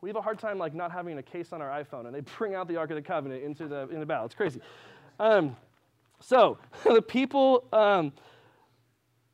we 0.00 0.08
have 0.08 0.16
a 0.16 0.22
hard 0.22 0.38
time 0.38 0.58
like 0.58 0.74
not 0.74 0.90
having 0.92 1.16
a 1.18 1.22
case 1.22 1.52
on 1.52 1.62
our 1.62 1.82
iPhone, 1.82 2.06
and 2.06 2.14
they 2.14 2.20
bring 2.38 2.54
out 2.54 2.68
the 2.68 2.76
Ark 2.76 2.90
of 2.90 2.96
the 2.96 3.02
Covenant 3.02 3.42
into 3.42 3.68
the 3.68 3.88
into 3.88 4.04
battle. 4.04 4.26
It's 4.26 4.34
crazy. 4.34 4.60
Um, 5.18 5.56
so 6.20 6.58
the 6.84 7.00
people. 7.00 7.64
Um, 7.72 8.12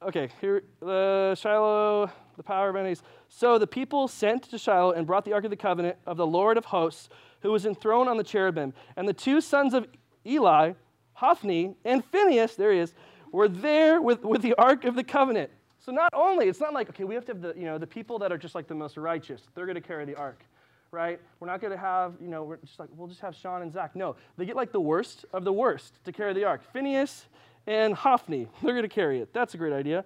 okay, 0.02 0.28
here 0.40 0.62
the 0.80 1.34
Shiloh, 1.34 2.10
the 2.38 2.42
power 2.42 2.70
of 2.70 2.76
enemies. 2.76 3.02
So 3.28 3.58
the 3.58 3.66
people 3.66 4.08
sent 4.08 4.44
to 4.44 4.56
Shiloh 4.56 4.92
and 4.92 5.06
brought 5.06 5.26
the 5.26 5.34
Ark 5.34 5.44
of 5.44 5.50
the 5.50 5.56
Covenant 5.56 5.98
of 6.06 6.16
the 6.16 6.26
Lord 6.26 6.56
of 6.56 6.64
Hosts, 6.64 7.10
who 7.42 7.52
was 7.52 7.66
enthroned 7.66 8.08
on 8.08 8.16
the 8.16 8.24
cherubim, 8.24 8.72
and 8.96 9.06
the 9.06 9.12
two 9.12 9.42
sons 9.42 9.74
of 9.74 9.86
Eli, 10.24 10.72
Hophni 11.12 11.74
and 11.84 12.02
Phinehas. 12.02 12.56
There 12.56 12.72
he 12.72 12.78
is. 12.78 12.94
Were 13.30 13.48
there 13.48 14.00
with, 14.00 14.24
with 14.24 14.40
the 14.40 14.54
Ark 14.54 14.86
of 14.86 14.94
the 14.94 15.04
Covenant. 15.04 15.50
So 15.78 15.92
not 15.92 16.10
only, 16.14 16.48
it's 16.48 16.60
not 16.60 16.72
like, 16.72 16.88
okay, 16.88 17.04
we 17.04 17.14
have 17.14 17.26
to 17.26 17.32
have 17.32 17.42
the, 17.42 17.54
you 17.54 17.64
know, 17.64 17.76
the 17.76 17.86
people 17.86 18.18
that 18.20 18.32
are 18.32 18.38
just 18.38 18.54
like 18.54 18.66
the 18.66 18.74
most 18.74 18.96
righteous, 18.96 19.42
they're 19.54 19.66
going 19.66 19.74
to 19.74 19.80
carry 19.80 20.06
the 20.06 20.14
ark 20.14 20.42
right? 20.90 21.20
We're 21.40 21.48
not 21.48 21.60
going 21.60 21.72
to 21.72 21.78
have, 21.78 22.14
you 22.20 22.28
know, 22.28 22.44
we're 22.44 22.56
just 22.56 22.78
like, 22.78 22.88
we'll 22.96 23.08
just 23.08 23.20
have 23.20 23.34
Sean 23.34 23.62
and 23.62 23.72
Zach. 23.72 23.94
No, 23.94 24.16
they 24.36 24.46
get 24.46 24.56
like 24.56 24.72
the 24.72 24.80
worst 24.80 25.24
of 25.32 25.44
the 25.44 25.52
worst 25.52 26.02
to 26.04 26.12
carry 26.12 26.32
the 26.32 26.44
ark. 26.44 26.62
Phineas 26.72 27.26
and 27.66 27.94
Hophni, 27.94 28.48
they're 28.62 28.72
going 28.72 28.82
to 28.82 28.88
carry 28.88 29.20
it. 29.20 29.32
That's 29.32 29.54
a 29.54 29.58
great 29.58 29.72
idea. 29.72 30.04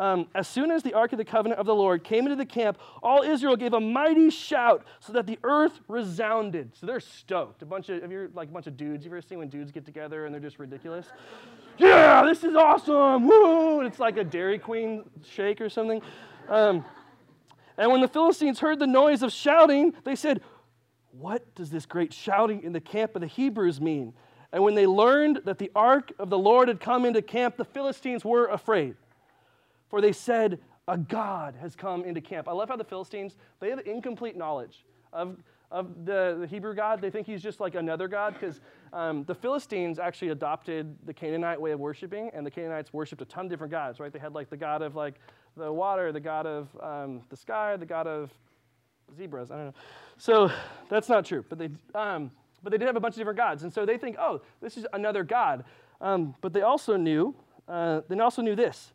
Um, 0.00 0.28
as 0.34 0.48
soon 0.48 0.70
as 0.70 0.82
the 0.82 0.94
ark 0.94 1.12
of 1.12 1.18
the 1.18 1.26
covenant 1.26 1.60
of 1.60 1.66
the 1.66 1.74
Lord 1.74 2.02
came 2.02 2.24
into 2.24 2.34
the 2.34 2.46
camp, 2.46 2.78
all 3.02 3.22
Israel 3.22 3.54
gave 3.54 3.74
a 3.74 3.80
mighty 3.80 4.30
shout 4.30 4.82
so 4.98 5.12
that 5.12 5.26
the 5.26 5.38
earth 5.44 5.78
resounded. 5.88 6.70
So 6.74 6.86
they're 6.86 7.00
stoked. 7.00 7.60
A 7.60 7.66
bunch 7.66 7.90
of, 7.90 8.00
have 8.00 8.10
you 8.10 8.30
like 8.32 8.48
a 8.48 8.50
bunch 8.50 8.66
of 8.66 8.78
dudes? 8.78 9.04
You 9.04 9.10
ever 9.10 9.20
seen 9.20 9.40
when 9.40 9.50
dudes 9.50 9.70
get 9.70 9.84
together 9.84 10.24
and 10.24 10.32
they're 10.32 10.40
just 10.40 10.58
ridiculous? 10.58 11.06
yeah, 11.76 12.24
this 12.24 12.42
is 12.42 12.56
awesome. 12.56 13.28
Woo! 13.28 13.82
It's 13.82 13.98
like 13.98 14.16
a 14.16 14.24
Dairy 14.24 14.58
Queen 14.58 15.04
shake 15.22 15.60
or 15.60 15.68
something. 15.68 16.00
Um, 16.48 16.82
and 17.76 17.92
when 17.92 18.00
the 18.00 18.08
Philistines 18.08 18.58
heard 18.58 18.78
the 18.78 18.86
noise 18.86 19.22
of 19.22 19.30
shouting, 19.32 19.92
they 20.04 20.16
said, 20.16 20.40
What 21.12 21.54
does 21.54 21.68
this 21.68 21.84
great 21.84 22.14
shouting 22.14 22.62
in 22.62 22.72
the 22.72 22.80
camp 22.80 23.16
of 23.16 23.20
the 23.20 23.26
Hebrews 23.26 23.82
mean? 23.82 24.14
And 24.50 24.64
when 24.64 24.74
they 24.74 24.86
learned 24.86 25.42
that 25.44 25.58
the 25.58 25.70
ark 25.74 26.10
of 26.18 26.30
the 26.30 26.38
Lord 26.38 26.68
had 26.68 26.80
come 26.80 27.04
into 27.04 27.20
camp, 27.20 27.58
the 27.58 27.66
Philistines 27.66 28.24
were 28.24 28.46
afraid. 28.46 28.96
For 29.90 30.00
they 30.00 30.12
said, 30.12 30.60
A 30.88 30.96
God 30.96 31.56
has 31.60 31.76
come 31.76 32.04
into 32.04 32.20
camp. 32.20 32.48
I 32.48 32.52
love 32.52 32.68
how 32.68 32.76
the 32.76 32.84
Philistines, 32.84 33.36
they 33.58 33.68
have 33.70 33.80
incomplete 33.80 34.36
knowledge 34.36 34.84
of, 35.12 35.36
of 35.70 36.04
the, 36.04 36.38
the 36.40 36.46
Hebrew 36.46 36.74
God. 36.74 37.00
They 37.00 37.10
think 37.10 37.26
he's 37.26 37.42
just 37.42 37.60
like 37.60 37.74
another 37.74 38.08
God 38.08 38.34
because 38.34 38.60
um, 38.92 39.24
the 39.24 39.34
Philistines 39.34 39.98
actually 39.98 40.28
adopted 40.28 40.96
the 41.04 41.12
Canaanite 41.12 41.60
way 41.60 41.72
of 41.72 41.80
worshiping, 41.80 42.30
and 42.32 42.46
the 42.46 42.50
Canaanites 42.50 42.92
worshipped 42.92 43.20
a 43.20 43.24
ton 43.24 43.46
of 43.46 43.50
different 43.50 43.72
gods, 43.72 44.00
right? 44.00 44.12
They 44.12 44.18
had 44.18 44.32
like 44.32 44.48
the 44.48 44.56
God 44.56 44.80
of 44.80 44.94
like 44.94 45.16
the 45.56 45.72
water, 45.72 46.12
the 46.12 46.20
God 46.20 46.46
of 46.46 46.68
um, 46.80 47.22
the 47.28 47.36
sky, 47.36 47.76
the 47.76 47.86
God 47.86 48.06
of 48.06 48.30
zebras. 49.16 49.50
I 49.50 49.56
don't 49.56 49.66
know. 49.66 49.74
So 50.18 50.50
that's 50.88 51.08
not 51.08 51.24
true. 51.24 51.44
But 51.48 51.58
they, 51.58 51.70
um, 51.94 52.30
but 52.62 52.70
they 52.70 52.78
did 52.78 52.86
have 52.86 52.96
a 52.96 53.00
bunch 53.00 53.14
of 53.14 53.18
different 53.18 53.38
gods, 53.38 53.64
and 53.64 53.72
so 53.72 53.84
they 53.84 53.98
think, 53.98 54.16
oh, 54.20 54.40
this 54.60 54.76
is 54.76 54.86
another 54.92 55.24
God. 55.24 55.64
Um, 56.00 56.34
but 56.40 56.52
they 56.52 56.62
also 56.62 56.96
knew, 56.96 57.34
uh, 57.68 58.02
they 58.08 58.18
also 58.18 58.42
knew 58.42 58.54
this. 58.54 58.92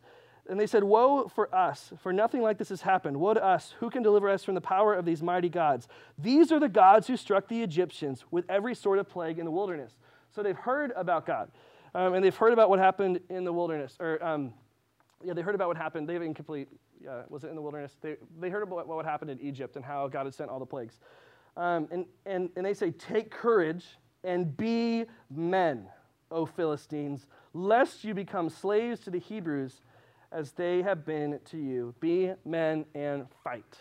And 0.48 0.60
they 0.60 0.68
said, 0.68 0.84
Woe 0.84 1.28
for 1.28 1.54
us, 1.54 1.92
for 2.02 2.14
nothing 2.14 2.42
like 2.42 2.58
this 2.58 2.70
has 2.70 2.82
happened. 2.82 3.18
Woe 3.18 3.34
to 3.34 3.44
us, 3.44 3.74
who 3.80 3.90
can 3.90 4.04
deliver 4.04 4.30
us 4.30 4.44
from 4.44 4.56
the 4.56 4.62
power 4.62 4.94
of 4.94 5.06
these 5.06 5.24
mighty 5.24 5.50
gods? 5.50 5.88
These 6.18 6.52
are 6.52 6.60
the 6.60 6.70
gods 6.70 7.08
who 7.08 7.18
struck 7.18 7.48
the 7.48 7.64
Egyptians 7.64 8.24
with 8.30 8.46
every 8.50 8.76
sort 8.76 9.00
of 9.00 9.10
plague 9.10 9.40
in 9.40 9.46
the 9.46 9.52
wilderness. 9.52 9.98
So 10.32 10.44
they've 10.44 10.56
heard 10.56 10.92
about 10.96 11.26
God, 11.26 11.50
um, 11.96 12.14
and 12.14 12.24
they've 12.24 12.36
heard 12.36 12.54
about 12.54 12.70
what 12.70 12.80
happened 12.80 13.22
in 13.30 13.44
the 13.44 13.54
wilderness, 13.54 13.96
or 14.00 14.24
um, 14.24 14.54
yeah, 15.24 15.34
they 15.34 15.42
heard 15.42 15.56
about 15.56 15.68
what 15.68 15.78
happened. 15.78 16.08
They 16.08 16.14
have 16.14 16.22
incomplete, 16.22 16.68
uh, 17.10 17.24
was 17.30 17.44
it 17.44 17.48
in 17.48 17.56
the 17.56 17.62
wilderness? 17.62 17.96
They, 18.02 18.18
they 18.40 18.50
heard 18.50 18.64
about 18.64 18.88
what 18.88 19.06
happened 19.06 19.32
in 19.32 19.40
Egypt 19.42 19.76
and 19.76 19.84
how 19.84 20.08
God 20.08 20.26
had 20.26 20.34
sent 20.34 20.50
all 20.50 20.60
the 20.60 20.66
plagues. 20.66 21.00
Um, 21.58 21.88
and, 21.92 22.06
and, 22.26 22.50
and 22.56 22.66
they 22.66 22.74
say, 22.74 22.92
Take 22.92 23.32
courage 23.32 23.86
and 24.24 24.56
be 24.56 25.06
men, 25.34 25.88
O 26.32 26.46
Philistines, 26.46 27.28
lest 27.54 28.04
you 28.04 28.14
become 28.14 28.50
slaves 28.50 29.00
to 29.02 29.10
the 29.10 29.20
Hebrews 29.20 29.82
as 30.36 30.52
they 30.52 30.82
have 30.82 31.06
been 31.06 31.40
to 31.46 31.58
you. 31.58 31.96
Be 32.02 32.34
men 32.44 32.86
and 32.94 33.26
fight. 33.42 33.78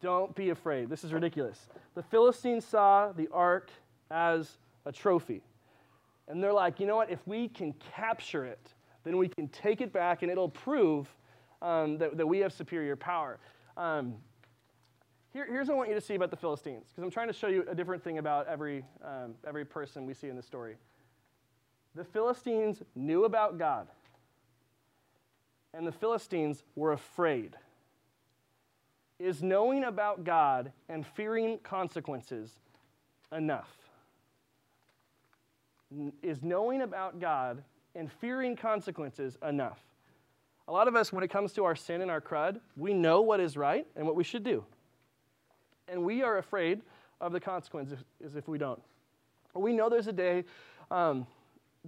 Don't 0.00 0.34
be 0.34 0.48
afraid. 0.48 0.88
This 0.88 1.04
is 1.04 1.12
ridiculous. 1.12 1.68
The 1.94 2.02
Philistines 2.02 2.64
saw 2.64 3.12
the 3.12 3.28
ark 3.30 3.70
as 4.10 4.56
a 4.86 4.92
trophy. 4.92 5.42
And 6.28 6.42
they're 6.42 6.52
like, 6.52 6.80
you 6.80 6.86
know 6.86 6.96
what? 6.96 7.10
If 7.10 7.20
we 7.26 7.48
can 7.48 7.74
capture 7.94 8.44
it, 8.46 8.72
then 9.04 9.18
we 9.18 9.28
can 9.28 9.48
take 9.48 9.80
it 9.80 9.92
back 9.92 10.22
and 10.22 10.32
it'll 10.32 10.48
prove 10.48 11.08
um, 11.60 11.98
that, 11.98 12.16
that 12.16 12.26
we 12.26 12.38
have 12.38 12.52
superior 12.52 12.96
power. 12.96 13.38
Um, 13.76 14.14
here, 15.32 15.46
here's 15.46 15.68
what 15.68 15.74
I 15.74 15.76
want 15.76 15.88
you 15.90 15.94
to 15.94 16.00
see 16.00 16.14
about 16.14 16.30
the 16.30 16.36
Philistines, 16.36 16.86
because 16.88 17.04
I'm 17.04 17.10
trying 17.10 17.28
to 17.28 17.34
show 17.34 17.48
you 17.48 17.64
a 17.68 17.74
different 17.74 18.02
thing 18.02 18.16
about 18.16 18.48
every, 18.48 18.82
um, 19.04 19.34
every 19.46 19.66
person 19.66 20.06
we 20.06 20.14
see 20.14 20.28
in 20.28 20.36
the 20.36 20.42
story. 20.42 20.76
The 21.94 22.04
Philistines 22.04 22.82
knew 22.94 23.24
about 23.24 23.58
God, 23.58 23.88
and 25.76 25.86
the 25.86 25.92
Philistines 25.92 26.62
were 26.74 26.92
afraid. 26.92 27.54
Is 29.18 29.42
knowing 29.42 29.84
about 29.84 30.24
God 30.24 30.72
and 30.88 31.06
fearing 31.06 31.58
consequences 31.58 32.50
enough? 33.30 33.68
Is 36.22 36.42
knowing 36.42 36.80
about 36.82 37.20
God 37.20 37.62
and 37.94 38.10
fearing 38.10 38.56
consequences 38.56 39.36
enough. 39.46 39.78
A 40.68 40.72
lot 40.72 40.88
of 40.88 40.96
us, 40.96 41.12
when 41.12 41.22
it 41.22 41.28
comes 41.28 41.52
to 41.52 41.64
our 41.64 41.76
sin 41.76 42.00
and 42.00 42.10
our 42.10 42.20
crud, 42.20 42.58
we 42.76 42.92
know 42.92 43.20
what 43.20 43.38
is 43.38 43.56
right 43.56 43.86
and 43.94 44.06
what 44.06 44.16
we 44.16 44.24
should 44.24 44.42
do. 44.42 44.64
And 45.88 46.04
we 46.04 46.22
are 46.22 46.38
afraid 46.38 46.80
of 47.20 47.32
the 47.32 47.40
consequences 47.40 47.98
if 48.20 48.48
we 48.48 48.58
don't. 48.58 48.82
We 49.54 49.72
know 49.72 49.88
there's 49.88 50.08
a 50.08 50.12
day, 50.12 50.44
um, 50.90 51.26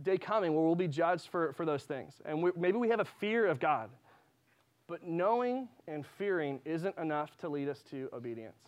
day 0.02 0.18
coming 0.18 0.54
where 0.54 0.64
we'll 0.64 0.74
be 0.74 0.88
judged 0.88 1.28
for, 1.28 1.52
for 1.52 1.64
those 1.64 1.84
things. 1.84 2.14
And 2.24 2.42
we, 2.42 2.50
maybe 2.56 2.78
we 2.78 2.88
have 2.88 3.00
a 3.00 3.04
fear 3.04 3.46
of 3.46 3.60
God. 3.60 3.90
But 4.86 5.06
knowing 5.06 5.68
and 5.86 6.06
fearing 6.06 6.60
isn't 6.64 6.96
enough 6.96 7.36
to 7.38 7.48
lead 7.48 7.68
us 7.68 7.82
to 7.90 8.08
obedience. 8.12 8.58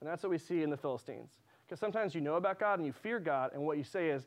And 0.00 0.08
that's 0.08 0.22
what 0.22 0.30
we 0.30 0.38
see 0.38 0.62
in 0.62 0.70
the 0.70 0.76
Philistines. 0.76 1.30
Because 1.66 1.80
sometimes 1.80 2.14
you 2.14 2.20
know 2.20 2.34
about 2.34 2.58
God 2.58 2.78
and 2.78 2.86
you 2.86 2.92
fear 2.92 3.20
God, 3.20 3.52
and 3.54 3.62
what 3.62 3.78
you 3.78 3.84
say 3.84 4.10
is, 4.10 4.26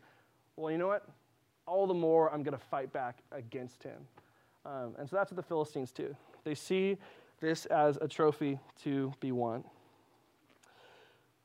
well, 0.55 0.71
you 0.71 0.77
know 0.77 0.87
what? 0.87 1.07
all 1.65 1.87
the 1.87 1.93
more 1.93 2.31
I'm 2.33 2.43
going 2.43 2.57
to 2.57 2.63
fight 2.65 2.91
back 2.91 3.19
against 3.31 3.83
him. 3.83 4.07
Um, 4.65 4.95
and 4.97 5.09
so 5.09 5.15
that's 5.15 5.31
what 5.31 5.37
the 5.37 5.43
Philistines 5.43 5.91
do. 5.91 6.15
They 6.43 6.55
see 6.55 6.97
this 7.39 7.65
as 7.67 7.97
a 8.01 8.07
trophy 8.07 8.59
to 8.83 9.13
be 9.19 9.31
won. 9.31 9.63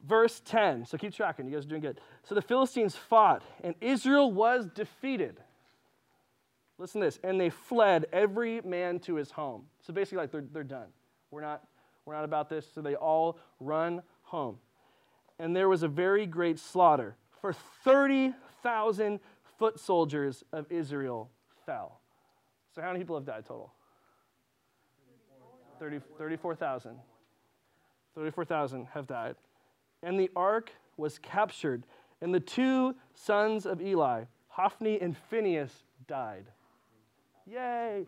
Verse 0.07 0.41
10. 0.45 0.87
So 0.87 0.97
keep 0.97 1.13
tracking. 1.13 1.47
You 1.47 1.55
guys 1.55 1.65
are 1.65 1.69
doing 1.69 1.81
good. 1.81 2.01
So 2.23 2.35
the 2.35 2.43
Philistines 2.43 2.95
fought, 2.95 3.43
and 3.63 3.75
Israel 3.81 4.31
was 4.31 4.67
defeated. 4.67 5.41
Listen 6.79 7.01
to 7.01 7.07
this. 7.07 7.19
And 7.25 7.41
they 7.41 7.51
fled 7.51 8.07
every 8.13 8.61
man 8.61 9.01
to 9.01 9.17
his 9.17 9.33
home. 9.33 9.65
So 9.83 9.93
basically, 9.93 10.19
like 10.19 10.31
they're, 10.31 10.45
they're 10.53 10.63
done. 10.63 10.87
We're 11.31 11.41
not, 11.41 11.65
we're 12.05 12.15
not 12.15 12.25
about 12.25 12.49
this. 12.49 12.67
So 12.73 12.81
they 12.81 12.95
all 12.95 13.39
run 13.59 14.03
home. 14.23 14.59
And 15.39 15.55
there 15.55 15.69
was 15.69 15.83
a 15.83 15.89
very 15.89 16.27
great 16.27 16.59
slaughter. 16.59 17.17
For 17.41 17.53
30,000 17.85 19.21
foot 19.59 19.79
soldiers 19.81 20.45
of 20.53 20.71
Israel 20.71 21.31
fell. 21.67 22.01
So, 22.75 22.83
how 22.83 22.89
many 22.89 23.01
people 23.01 23.17
have 23.17 23.25
died 23.25 23.45
total? 23.45 23.73
30, 25.79 26.01
34,000. 26.17 26.97
34,000 28.15 28.87
have 28.93 29.07
died. 29.07 29.37
And 30.03 30.19
the 30.19 30.31
ark 30.37 30.71
was 30.97 31.19
captured, 31.19 31.85
and 32.21 32.35
the 32.35 32.41
two 32.41 32.95
sons 33.15 33.67
of 33.67 33.81
Eli, 33.81 34.25
Hophni 34.49 35.01
and 35.01 35.17
Phinehas, 35.17 35.73
died. 36.07 36.47
Yay! 37.47 38.07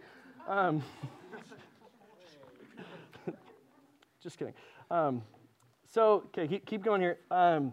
Um, 0.49 0.82
just 4.23 4.38
kidding. 4.38 4.54
Um, 4.90 5.23
so, 5.87 6.25
okay, 6.26 6.47
keep, 6.47 6.66
keep 6.66 6.82
going 6.82 7.00
here. 7.00 7.18
Um, 7.30 7.73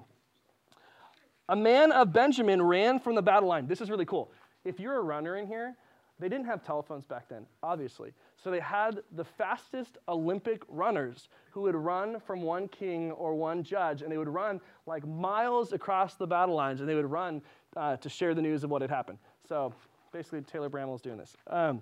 a 1.49 1.55
man 1.55 1.91
of 1.91 2.11
Benjamin 2.11 2.61
ran 2.61 2.99
from 2.99 3.15
the 3.15 3.21
battle 3.21 3.47
line. 3.47 3.67
This 3.67 3.81
is 3.81 3.89
really 3.89 4.05
cool. 4.05 4.31
If 4.65 4.79
you're 4.79 4.97
a 4.97 5.01
runner 5.01 5.37
in 5.37 5.47
here, 5.47 5.75
they 6.19 6.27
didn't 6.27 6.45
have 6.45 6.63
telephones 6.63 7.05
back 7.05 7.29
then, 7.29 7.45
obviously. 7.63 8.13
So 8.41 8.51
they 8.51 8.59
had 8.59 9.01
the 9.13 9.23
fastest 9.23 9.97
Olympic 10.07 10.61
runners 10.69 11.29
who 11.51 11.61
would 11.61 11.75
run 11.75 12.19
from 12.19 12.41
one 12.41 12.67
king 12.67 13.11
or 13.11 13.33
one 13.33 13.63
judge, 13.63 14.03
and 14.03 14.11
they 14.11 14.17
would 14.17 14.29
run 14.29 14.61
like 14.85 15.05
miles 15.07 15.73
across 15.73 16.15
the 16.15 16.27
battle 16.27 16.55
lines, 16.55 16.79
and 16.79 16.87
they 16.87 16.95
would 16.95 17.09
run 17.09 17.41
uh, 17.75 17.97
to 17.97 18.09
share 18.09 18.35
the 18.35 18.41
news 18.41 18.63
of 18.63 18.69
what 18.69 18.81
had 18.81 18.91
happened. 18.91 19.17
So 19.47 19.73
basically, 20.11 20.41
Taylor 20.41 20.69
Bramwell's 20.69 21.01
doing 21.01 21.17
this. 21.17 21.35
Um, 21.47 21.81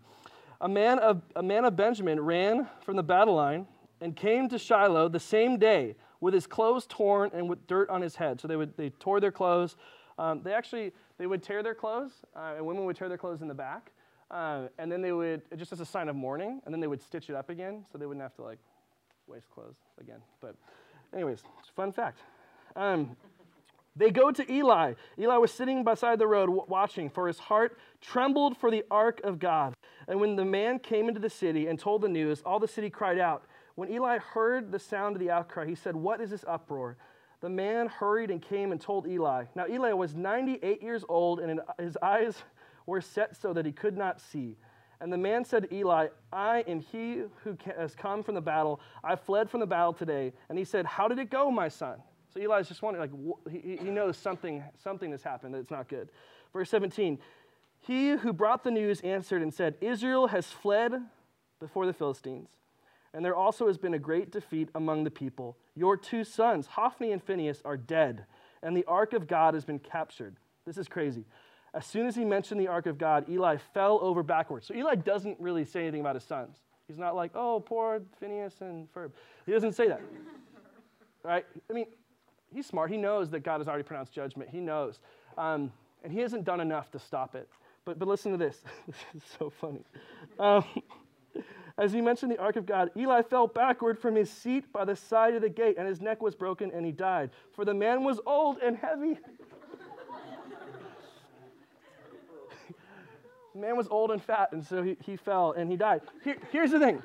a, 0.61 0.69
man 0.69 0.99
of, 0.99 1.21
a 1.35 1.43
man 1.43 1.65
of 1.65 1.75
Benjamin 1.75 2.19
ran 2.19 2.67
from 2.83 2.95
the 2.95 3.03
battle 3.03 3.35
line 3.35 3.67
and 3.99 4.15
came 4.15 4.47
to 4.49 4.57
Shiloh 4.57 5.09
the 5.09 5.19
same 5.19 5.57
day 5.57 5.95
with 6.21 6.33
his 6.33 6.47
clothes 6.47 6.85
torn 6.87 7.31
and 7.33 7.49
with 7.49 7.67
dirt 7.67 7.89
on 7.89 8.01
his 8.01 8.15
head. 8.15 8.39
So 8.39 8.47
they, 8.47 8.55
would, 8.55 8.75
they 8.77 8.91
tore 8.91 9.19
their 9.19 9.31
clothes. 9.31 9.75
Um, 10.17 10.41
they 10.41 10.53
actually 10.53 10.93
they 11.17 11.27
would 11.27 11.43
tear 11.43 11.63
their 11.63 11.75
clothes, 11.75 12.11
uh, 12.35 12.53
and 12.57 12.65
women 12.65 12.85
would 12.85 12.95
tear 12.95 13.09
their 13.09 13.17
clothes 13.17 13.41
in 13.41 13.47
the 13.47 13.53
back. 13.53 13.91
Uh, 14.31 14.67
and 14.77 14.91
then 14.91 15.01
they 15.01 15.11
would, 15.11 15.43
just 15.55 15.71
as 15.71 15.79
a 15.79 15.85
sign 15.85 16.09
of 16.09 16.15
mourning, 16.15 16.61
and 16.65 16.73
then 16.73 16.79
they 16.79 16.87
would 16.87 17.01
stitch 17.01 17.29
it 17.29 17.35
up 17.35 17.49
again 17.49 17.85
so 17.91 17.97
they 17.97 18.05
wouldn't 18.05 18.23
have 18.23 18.35
to 18.35 18.41
like 18.41 18.59
waste 19.27 19.49
clothes 19.51 19.77
again. 19.99 20.19
But, 20.41 20.55
anyways, 21.13 21.43
fun 21.75 21.91
fact. 21.91 22.19
Um, 22.75 23.15
they 23.95 24.11
go 24.11 24.31
to 24.31 24.51
Eli. 24.51 24.93
Eli 25.17 25.37
was 25.37 25.51
sitting 25.51 25.83
beside 25.83 26.19
the 26.19 26.27
road 26.27 26.49
watching, 26.49 27.09
for 27.09 27.27
his 27.27 27.39
heart 27.39 27.77
trembled 28.01 28.57
for 28.57 28.69
the 28.69 28.83
ark 28.91 29.21
of 29.23 29.39
God. 29.39 29.73
And 30.07 30.19
when 30.19 30.35
the 30.35 30.43
man 30.43 30.79
came 30.79 31.07
into 31.07 31.21
the 31.21 31.29
city 31.29 31.67
and 31.67 31.79
told 31.79 32.01
the 32.01 32.09
news, 32.09 32.41
all 32.45 32.59
the 32.59 32.67
city 32.67 32.89
cried 32.89 33.19
out. 33.19 33.45
When 33.75 33.89
Eli 33.89 34.17
heard 34.17 34.71
the 34.71 34.79
sound 34.79 35.15
of 35.15 35.19
the 35.19 35.31
outcry, 35.31 35.65
he 35.65 35.75
said, 35.75 35.95
What 35.95 36.19
is 36.19 36.29
this 36.29 36.45
uproar? 36.47 36.97
The 37.41 37.49
man 37.49 37.87
hurried 37.87 38.31
and 38.31 38.41
came 38.41 38.71
and 38.71 38.81
told 38.81 39.07
Eli. 39.07 39.45
Now, 39.55 39.67
Eli 39.67 39.91
was 39.91 40.15
98 40.15 40.81
years 40.81 41.03
old, 41.07 41.39
and 41.39 41.61
his 41.77 41.97
eyes 42.01 42.43
were 42.85 43.01
set 43.01 43.35
so 43.35 43.53
that 43.53 43.65
he 43.65 43.71
could 43.71 43.97
not 43.97 44.19
see. 44.19 44.57
And 45.01 45.11
the 45.11 45.17
man 45.17 45.43
said 45.43 45.63
to 45.63 45.75
Eli, 45.75 46.07
I 46.31 46.59
am 46.67 46.79
he 46.79 47.23
who 47.43 47.57
has 47.77 47.95
come 47.95 48.23
from 48.23 48.35
the 48.35 48.41
battle. 48.41 48.79
I 49.03 49.15
fled 49.15 49.49
from 49.49 49.59
the 49.59 49.67
battle 49.67 49.93
today. 49.93 50.33
And 50.49 50.57
he 50.57 50.63
said, 50.63 50.85
How 50.85 51.07
did 51.07 51.19
it 51.19 51.29
go, 51.29 51.51
my 51.51 51.67
son? 51.67 51.97
So 52.33 52.41
Eli's 52.41 52.67
just 52.67 52.81
wondering, 52.81 53.09
like, 53.09 53.51
he, 53.51 53.89
knows 53.89 54.17
something, 54.17 54.63
something 54.83 55.11
has 55.11 55.23
happened 55.23 55.53
that's 55.53 55.71
not 55.71 55.87
good. 55.87 56.09
Verse 56.51 56.69
17, 56.69 57.17
he 57.79 58.11
who 58.11 58.33
brought 58.33 58.63
the 58.63 58.71
news 58.71 58.99
answered 59.01 59.41
and 59.41 59.53
said, 59.53 59.75
Israel 59.79 60.27
has 60.27 60.47
fled 60.47 60.93
before 61.61 61.85
the 61.85 61.93
Philistines, 61.93 62.49
and 63.13 63.23
there 63.23 63.35
also 63.35 63.67
has 63.67 63.77
been 63.77 63.93
a 63.93 63.99
great 63.99 64.31
defeat 64.31 64.69
among 64.75 65.05
the 65.05 65.11
people. 65.11 65.55
Your 65.75 65.95
two 65.95 66.25
sons, 66.25 66.67
Hophni 66.67 67.13
and 67.13 67.23
Phinehas, 67.23 67.61
are 67.63 67.77
dead, 67.77 68.25
and 68.61 68.75
the 68.75 68.85
ark 68.85 69.13
of 69.13 69.27
God 69.27 69.53
has 69.53 69.63
been 69.63 69.79
captured. 69.79 70.35
This 70.65 70.77
is 70.77 70.89
crazy. 70.89 71.25
As 71.75 71.85
soon 71.85 72.07
as 72.07 72.15
he 72.15 72.23
mentioned 72.23 72.59
the 72.59 72.69
ark 72.69 72.85
of 72.85 72.97
God, 72.97 73.29
Eli 73.29 73.57
fell 73.73 73.99
over 74.01 74.23
backwards. 74.23 74.65
So 74.65 74.73
Eli 74.73 74.95
doesn't 74.95 75.37
really 75.41 75.65
say 75.65 75.81
anything 75.81 75.99
about 75.99 76.15
his 76.15 76.23
sons. 76.23 76.55
He's 76.87 76.97
not 76.97 77.17
like, 77.17 77.31
oh, 77.35 77.59
poor 77.59 78.01
Phineas 78.17 78.61
and 78.61 78.87
Ferb. 78.93 79.11
He 79.45 79.51
doesn't 79.51 79.73
say 79.73 79.89
that. 79.89 80.01
right? 81.23 81.45
I 81.69 81.73
mean, 81.73 81.87
he's 82.53 82.65
smart. 82.65 82.89
He 82.89 82.97
knows 82.97 83.29
that 83.31 83.41
God 83.41 83.57
has 83.57 83.67
already 83.67 83.83
pronounced 83.83 84.13
judgment. 84.13 84.49
He 84.49 84.61
knows. 84.61 84.99
Um, 85.37 85.69
and 86.01 86.13
he 86.13 86.19
hasn't 86.19 86.45
done 86.45 86.61
enough 86.61 86.91
to 86.91 86.99
stop 86.99 87.35
it. 87.35 87.49
But, 87.83 87.99
but 87.99 88.07
listen 88.07 88.31
to 88.31 88.37
this. 88.37 88.61
this 88.87 88.95
is 89.13 89.23
so 89.37 89.49
funny. 89.49 89.83
Um, 90.39 90.63
as 91.77 91.91
he 91.91 91.99
mentioned 91.99 92.31
the 92.31 92.39
ark 92.39 92.55
of 92.55 92.65
God, 92.65 92.91
Eli 92.95 93.21
fell 93.23 93.47
backward 93.47 93.99
from 93.99 94.15
his 94.15 94.29
seat 94.29 94.71
by 94.71 94.85
the 94.85 94.95
side 94.95 95.35
of 95.35 95.41
the 95.41 95.49
gate, 95.49 95.75
and 95.77 95.87
his 95.87 95.99
neck 95.99 96.21
was 96.21 96.35
broken, 96.35 96.71
and 96.71 96.85
he 96.85 96.93
died. 96.93 97.31
For 97.53 97.65
the 97.65 97.73
man 97.73 98.05
was 98.05 98.21
old 98.25 98.59
and 98.59 98.77
heavy. 98.77 99.17
The 103.55 103.61
man 103.61 103.77
was 103.77 103.87
old 103.87 104.11
and 104.11 104.21
fat, 104.21 104.49
and 104.51 104.63
so 104.63 104.83
he, 104.83 104.97
he 105.01 105.15
fell 105.15 105.53
and 105.53 105.71
he 105.71 105.77
died. 105.77 106.01
Here, 106.23 106.35
here's 106.51 106.71
the 106.71 106.79
thing 106.79 107.01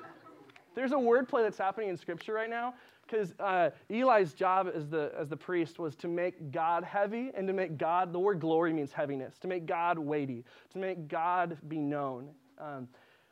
there's 0.75 0.92
a 0.92 0.97
wordplay 0.97 1.42
that's 1.42 1.59
happening 1.59 1.88
in 1.88 1.97
Scripture 1.97 2.35
right 2.35 2.50
now 2.50 2.75
because 3.07 3.33
uh, 3.40 3.71
Eli's 3.88 4.33
job 4.35 4.71
as 4.75 4.88
the, 4.88 5.12
as 5.19 5.28
the 5.28 5.37
priest 5.37 5.78
was 5.78 5.97
to 5.97 6.09
make 6.09 6.52
God 6.52 6.85
heavy 6.85 7.30
and 7.35 7.47
to 7.47 7.52
make 7.52 7.76
God, 7.76 8.12
the 8.12 8.19
word 8.19 8.40
glory 8.40 8.73
means 8.73 8.92
heaviness, 8.92 9.37
to 9.38 9.49
make 9.49 9.67
God 9.67 9.99
weighty, 9.99 10.45
to 10.73 10.78
make 10.78 11.08
God 11.08 11.56
be 11.69 11.78
known. 11.78 12.28
Um, 12.58 12.89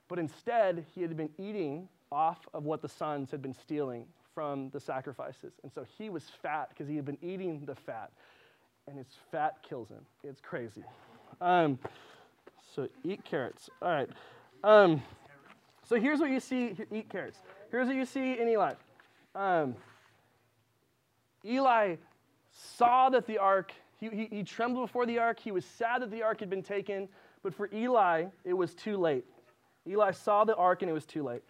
but 0.09 0.18
instead, 0.18 0.85
he 0.94 1.02
had 1.02 1.16
been 1.16 1.31
eating 1.38 1.88
off 2.11 2.40
of 2.54 2.64
what 2.64 2.83
the 2.83 2.88
sons 2.88 3.31
had 3.31 3.42
been 3.42 3.54
stealing 3.54 4.07
from 4.35 4.70
the 4.70 4.81
sacrifices. 4.81 5.52
And 5.62 5.72
so 5.72 5.85
he 5.96 6.11
was 6.11 6.24
fat 6.42 6.70
because 6.70 6.88
he 6.88 6.96
had 6.96 7.04
been 7.04 7.18
eating 7.22 7.64
the 7.64 7.74
fat. 7.74 8.11
And 8.88 8.96
his 8.96 9.07
fat 9.31 9.57
kills 9.68 9.90
him. 9.90 10.04
It's 10.24 10.40
crazy. 10.40 10.83
Um, 11.40 11.78
so 12.74 12.88
eat 13.04 13.24
carrots. 13.24 13.70
All 13.83 13.90
right. 13.90 14.09
Um, 14.64 15.02
so 15.85 15.96
here's 16.00 16.20
what 16.20 16.31
you 16.31 16.40
see 16.40 16.76
eat 16.92 17.09
carrots. 17.09 17.38
Here's 17.70 17.87
what 17.87 17.96
you 17.96 18.04
see 18.04 18.38
in 18.38 18.48
Eli. 18.48 18.74
Um, 19.35 19.74
Eli 21.44 21.96
saw 22.50 23.09
that 23.11 23.26
the 23.26 23.38
ark, 23.38 23.72
he, 23.98 24.09
he, 24.09 24.28
he 24.31 24.42
trembled 24.42 24.87
before 24.87 25.07
the 25.07 25.18
ark. 25.18 25.38
He 25.38 25.52
was 25.52 25.64
sad 25.64 26.02
that 26.02 26.11
the 26.11 26.22
ark 26.22 26.40
had 26.40 26.50
been 26.50 26.62
taken. 26.62 27.09
But 27.42 27.54
for 27.54 27.70
Eli, 27.72 28.26
it 28.44 28.52
was 28.52 28.74
too 28.74 28.96
late. 28.96 29.24
Eli 29.87 30.11
saw 30.11 30.44
the 30.44 30.57
ark 30.57 30.83
and 30.83 30.90
it 30.90 30.94
was 30.94 31.07
too 31.07 31.22
late. 31.22 31.42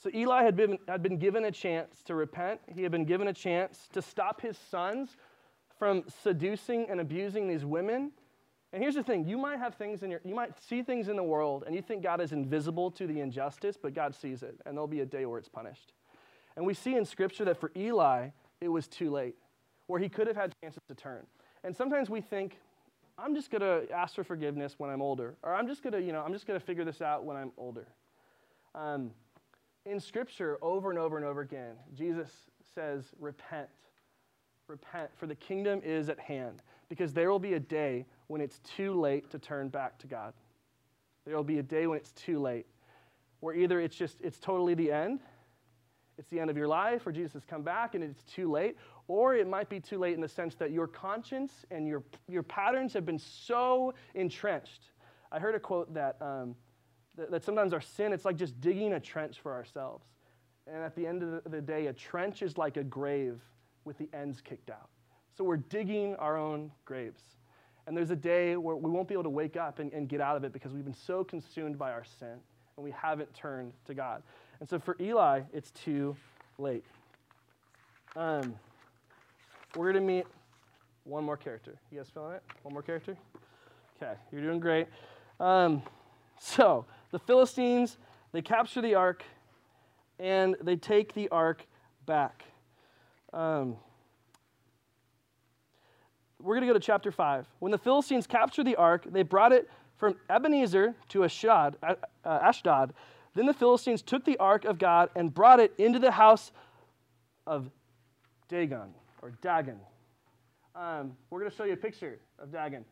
So 0.00 0.10
Eli 0.14 0.44
had 0.44 0.54
been, 0.54 0.78
had 0.86 1.02
been 1.02 1.18
given 1.18 1.44
a 1.46 1.50
chance 1.50 2.02
to 2.04 2.14
repent. 2.14 2.60
He 2.72 2.82
had 2.82 2.92
been 2.92 3.04
given 3.04 3.26
a 3.26 3.32
chance 3.32 3.88
to 3.92 4.02
stop 4.02 4.40
his 4.40 4.56
sons 4.70 5.16
from 5.78 6.04
seducing 6.22 6.88
and 6.90 7.00
abusing 7.00 7.48
these 7.48 7.64
women 7.64 8.12
and 8.72 8.82
here's 8.82 8.96
the 8.96 9.02
thing 9.02 9.26
you 9.26 9.38
might 9.38 9.58
have 9.58 9.74
things 9.74 10.02
in 10.02 10.10
your, 10.10 10.20
you 10.24 10.34
might 10.34 10.52
see 10.60 10.82
things 10.82 11.08
in 11.08 11.16
the 11.16 11.22
world 11.22 11.64
and 11.66 11.74
you 11.74 11.82
think 11.82 12.02
God 12.02 12.20
is 12.20 12.32
invisible 12.32 12.90
to 12.92 13.06
the 13.06 13.20
injustice, 13.20 13.76
but 13.80 13.94
God 13.94 14.14
sees 14.14 14.42
it, 14.42 14.58
and 14.66 14.76
there'll 14.76 14.86
be 14.86 15.00
a 15.00 15.06
day 15.06 15.24
where 15.26 15.38
it's 15.38 15.48
punished. 15.48 15.92
And 16.56 16.66
we 16.66 16.74
see 16.74 16.96
in 16.96 17.04
Scripture 17.04 17.44
that 17.46 17.58
for 17.58 17.70
Eli, 17.76 18.28
it 18.60 18.68
was 18.68 18.86
too 18.86 19.10
late, 19.10 19.36
where 19.86 20.00
he 20.00 20.08
could 20.08 20.26
have 20.26 20.36
had 20.36 20.52
chances 20.62 20.82
to 20.88 20.94
turn. 20.94 21.24
And 21.64 21.74
sometimes 21.74 22.10
we 22.10 22.20
think, 22.20 22.58
I'm 23.16 23.34
just 23.34 23.50
going 23.50 23.62
to 23.62 23.90
ask 23.92 24.14
for 24.14 24.24
forgiveness 24.24 24.74
when 24.76 24.90
I'm 24.90 25.00
older, 25.00 25.36
or 25.42 25.54
I'm 25.54 25.66
just 25.66 25.82
going 25.82 25.94
to, 25.94 26.02
you 26.02 26.12
know, 26.12 26.20
I'm 26.20 26.32
just 26.32 26.46
going 26.46 26.58
to 26.58 26.64
figure 26.64 26.84
this 26.84 27.00
out 27.00 27.24
when 27.24 27.36
I'm 27.36 27.52
older. 27.56 27.86
Um, 28.74 29.12
in 29.86 29.98
Scripture, 29.98 30.58
over 30.60 30.90
and 30.90 30.98
over 30.98 31.16
and 31.16 31.24
over 31.24 31.40
again, 31.40 31.76
Jesus 31.94 32.28
says, 32.74 33.04
repent, 33.18 33.68
repent, 34.68 35.10
for 35.16 35.26
the 35.26 35.34
kingdom 35.34 35.80
is 35.84 36.08
at 36.08 36.18
hand, 36.18 36.62
because 36.88 37.12
there 37.12 37.30
will 37.30 37.38
be 37.38 37.54
a 37.54 37.60
day 37.60 38.04
when 38.26 38.40
it's 38.40 38.60
too 38.60 38.98
late 38.98 39.30
to 39.30 39.38
turn 39.38 39.68
back 39.68 39.98
to 39.98 40.06
God. 40.06 40.32
There 41.24 41.36
will 41.36 41.44
be 41.44 41.58
a 41.58 41.62
day 41.62 41.86
when 41.86 41.98
it's 41.98 42.12
too 42.12 42.38
late, 42.38 42.66
where 43.40 43.54
either 43.54 43.80
it's 43.80 43.96
just, 43.96 44.20
it's 44.20 44.38
totally 44.38 44.74
the 44.74 44.92
end, 44.92 45.20
it's 46.18 46.28
the 46.28 46.40
end 46.40 46.50
of 46.50 46.56
your 46.56 46.68
life, 46.68 47.06
or 47.06 47.12
Jesus 47.12 47.32
has 47.34 47.44
come 47.44 47.62
back 47.62 47.94
and 47.94 48.02
it's 48.02 48.24
too 48.24 48.50
late, 48.50 48.76
or 49.06 49.34
it 49.34 49.48
might 49.48 49.68
be 49.68 49.80
too 49.80 49.98
late 49.98 50.14
in 50.14 50.20
the 50.20 50.28
sense 50.28 50.54
that 50.56 50.70
your 50.70 50.86
conscience 50.86 51.64
and 51.70 51.86
your, 51.86 52.02
your 52.28 52.42
patterns 52.42 52.92
have 52.92 53.06
been 53.06 53.18
so 53.18 53.94
entrenched. 54.14 54.90
I 55.30 55.38
heard 55.38 55.54
a 55.54 55.60
quote 55.60 55.94
that, 55.94 56.16
um, 56.20 56.56
that, 57.16 57.30
that 57.30 57.44
sometimes 57.44 57.72
our 57.72 57.80
sin, 57.80 58.12
it's 58.12 58.24
like 58.24 58.36
just 58.36 58.60
digging 58.60 58.94
a 58.94 59.00
trench 59.00 59.40
for 59.40 59.52
ourselves. 59.52 60.04
And 60.66 60.82
at 60.82 60.94
the 60.94 61.06
end 61.06 61.22
of 61.22 61.50
the 61.50 61.60
day, 61.60 61.86
a 61.86 61.92
trench 61.92 62.42
is 62.42 62.58
like 62.58 62.76
a 62.76 62.84
grave 62.84 63.40
with 63.88 63.98
the 63.98 64.08
ends 64.12 64.40
kicked 64.40 64.70
out. 64.70 64.88
So 65.36 65.42
we're 65.42 65.56
digging 65.56 66.14
our 66.16 66.36
own 66.36 66.70
graves. 66.84 67.22
And 67.86 67.96
there's 67.96 68.10
a 68.10 68.16
day 68.16 68.56
where 68.56 68.76
we 68.76 68.90
won't 68.90 69.08
be 69.08 69.14
able 69.14 69.24
to 69.24 69.30
wake 69.30 69.56
up 69.56 69.78
and, 69.78 69.90
and 69.94 70.08
get 70.08 70.20
out 70.20 70.36
of 70.36 70.44
it 70.44 70.52
because 70.52 70.72
we've 70.72 70.84
been 70.84 70.94
so 70.94 71.24
consumed 71.24 71.78
by 71.78 71.90
our 71.90 72.04
sin 72.04 72.36
and 72.76 72.84
we 72.84 72.90
haven't 72.90 73.32
turned 73.34 73.72
to 73.86 73.94
God. 73.94 74.22
And 74.60 74.68
so 74.68 74.78
for 74.78 74.94
Eli, 75.00 75.40
it's 75.54 75.70
too 75.70 76.14
late. 76.58 76.84
Um, 78.14 78.54
we're 79.74 79.90
going 79.90 80.06
to 80.06 80.12
meet 80.14 80.26
one 81.04 81.24
more 81.24 81.38
character. 81.38 81.74
You 81.90 81.98
guys 81.98 82.10
feeling 82.12 82.34
it? 82.34 82.42
One 82.62 82.74
more 82.74 82.82
character? 82.82 83.16
Okay, 83.96 84.12
you're 84.30 84.42
doing 84.42 84.60
great. 84.60 84.86
Um, 85.40 85.82
so 86.38 86.84
the 87.10 87.18
Philistines, 87.18 87.96
they 88.32 88.42
capture 88.42 88.82
the 88.82 88.96
ark 88.96 89.24
and 90.18 90.56
they 90.60 90.76
take 90.76 91.14
the 91.14 91.28
ark 91.30 91.64
back. 92.04 92.44
Um, 93.32 93.76
we're 96.40 96.54
going 96.54 96.62
to 96.62 96.68
go 96.68 96.72
to 96.72 96.80
chapter 96.80 97.10
5. 97.10 97.46
When 97.58 97.72
the 97.72 97.78
Philistines 97.78 98.26
captured 98.26 98.64
the 98.64 98.76
ark, 98.76 99.04
they 99.10 99.22
brought 99.22 99.52
it 99.52 99.68
from 99.96 100.16
Ebenezer 100.30 100.94
to 101.08 101.24
Ashdod, 101.24 101.76
uh, 101.82 101.94
Ashdod. 102.24 102.94
Then 103.34 103.46
the 103.46 103.54
Philistines 103.54 104.02
took 104.02 104.24
the 104.24 104.36
ark 104.38 104.64
of 104.64 104.78
God 104.78 105.10
and 105.16 105.32
brought 105.34 105.60
it 105.60 105.74
into 105.78 105.98
the 105.98 106.12
house 106.12 106.52
of 107.46 107.70
Dagon 108.48 108.94
or 109.20 109.32
Dagon. 109.42 109.80
Um, 110.74 111.16
we're 111.30 111.40
going 111.40 111.50
to 111.50 111.56
show 111.56 111.64
you 111.64 111.72
a 111.72 111.76
picture 111.76 112.18
of 112.38 112.52
Dagon. 112.52 112.84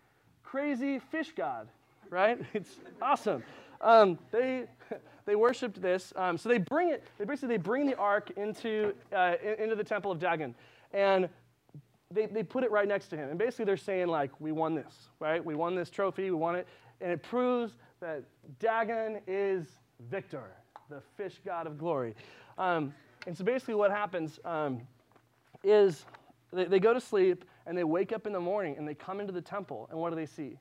Crazy 0.43 0.99
fish 0.99 1.33
god, 1.37 1.69
right? 2.11 2.41
It's 2.55 2.77
awesome. 3.01 3.45
Um, 3.81 4.19
they 4.31 4.65
they 5.27 5.37
worshipped 5.37 5.81
this. 5.81 6.13
Um, 6.17 6.39
so 6.39 6.49
they 6.49 6.59
bring 6.59 6.91
it. 6.91 7.05
They 7.19 7.25
basically 7.25 7.57
they 7.57 7.63
bring 7.63 7.87
the 7.87 7.97
ark 7.97 8.31
into 8.37 8.95
uh, 9.15 9.35
into 9.59 9.75
the 9.75 9.85
temple 9.85 10.11
of 10.11 10.19
Dagon, 10.19 10.55
and 10.93 11.29
they, 12.11 12.27
they 12.27 12.43
put 12.43 12.65
it 12.65 12.71
right 12.71 12.87
next 12.87 13.09
to 13.09 13.17
him. 13.17 13.31
And 13.31 13.39
basically, 13.39 13.65
they're 13.65 13.77
saying, 13.77 14.09
like, 14.09 14.31
we 14.41 14.53
won 14.53 14.75
this, 14.75 15.09
right? 15.21 15.45
We 15.45 15.55
won 15.55 15.75
this 15.75 15.91
trophy, 15.91 16.25
we 16.25 16.37
won 16.37 16.55
it. 16.55 16.67
And 17.01 17.11
it 17.11 17.23
proves 17.23 17.75
that 18.01 18.23
Dagon 18.59 19.21
is 19.27 19.67
victor, 20.09 20.53
the 20.89 21.03
fish 21.17 21.41
god 21.45 21.67
of 21.67 21.79
glory. 21.79 22.15
Um, 22.59 22.95
and 23.27 23.37
so 23.37 23.45
basically, 23.45 23.75
what 23.75 23.91
happens 23.91 24.39
um, 24.45 24.81
is 25.65 26.05
they, 26.53 26.65
they 26.65 26.81
go 26.81 26.95
to 26.95 27.01
sleep 27.01 27.45
and 27.67 27.77
they 27.77 27.85
wake 27.85 28.13
up 28.13 28.27
in 28.27 28.33
the 28.33 28.41
morning 28.41 28.77
and 28.79 28.87
they 28.87 28.95
come 28.95 29.21
into 29.21 29.33
the 29.33 29.41
temple. 29.41 29.89
And 29.91 29.99
what 29.99 30.11
do 30.11 30.17
they 30.17 30.27
see? 30.27 30.59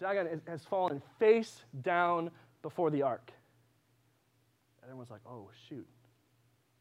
Dagon 0.00 0.40
has 0.46 0.62
fallen 0.64 1.02
face 1.18 1.62
down 1.82 2.30
before 2.62 2.90
the 2.90 3.02
ark. 3.02 3.32
And 4.82 4.90
everyone's 4.90 5.10
like, 5.10 5.22
oh, 5.26 5.48
shoot. 5.68 5.86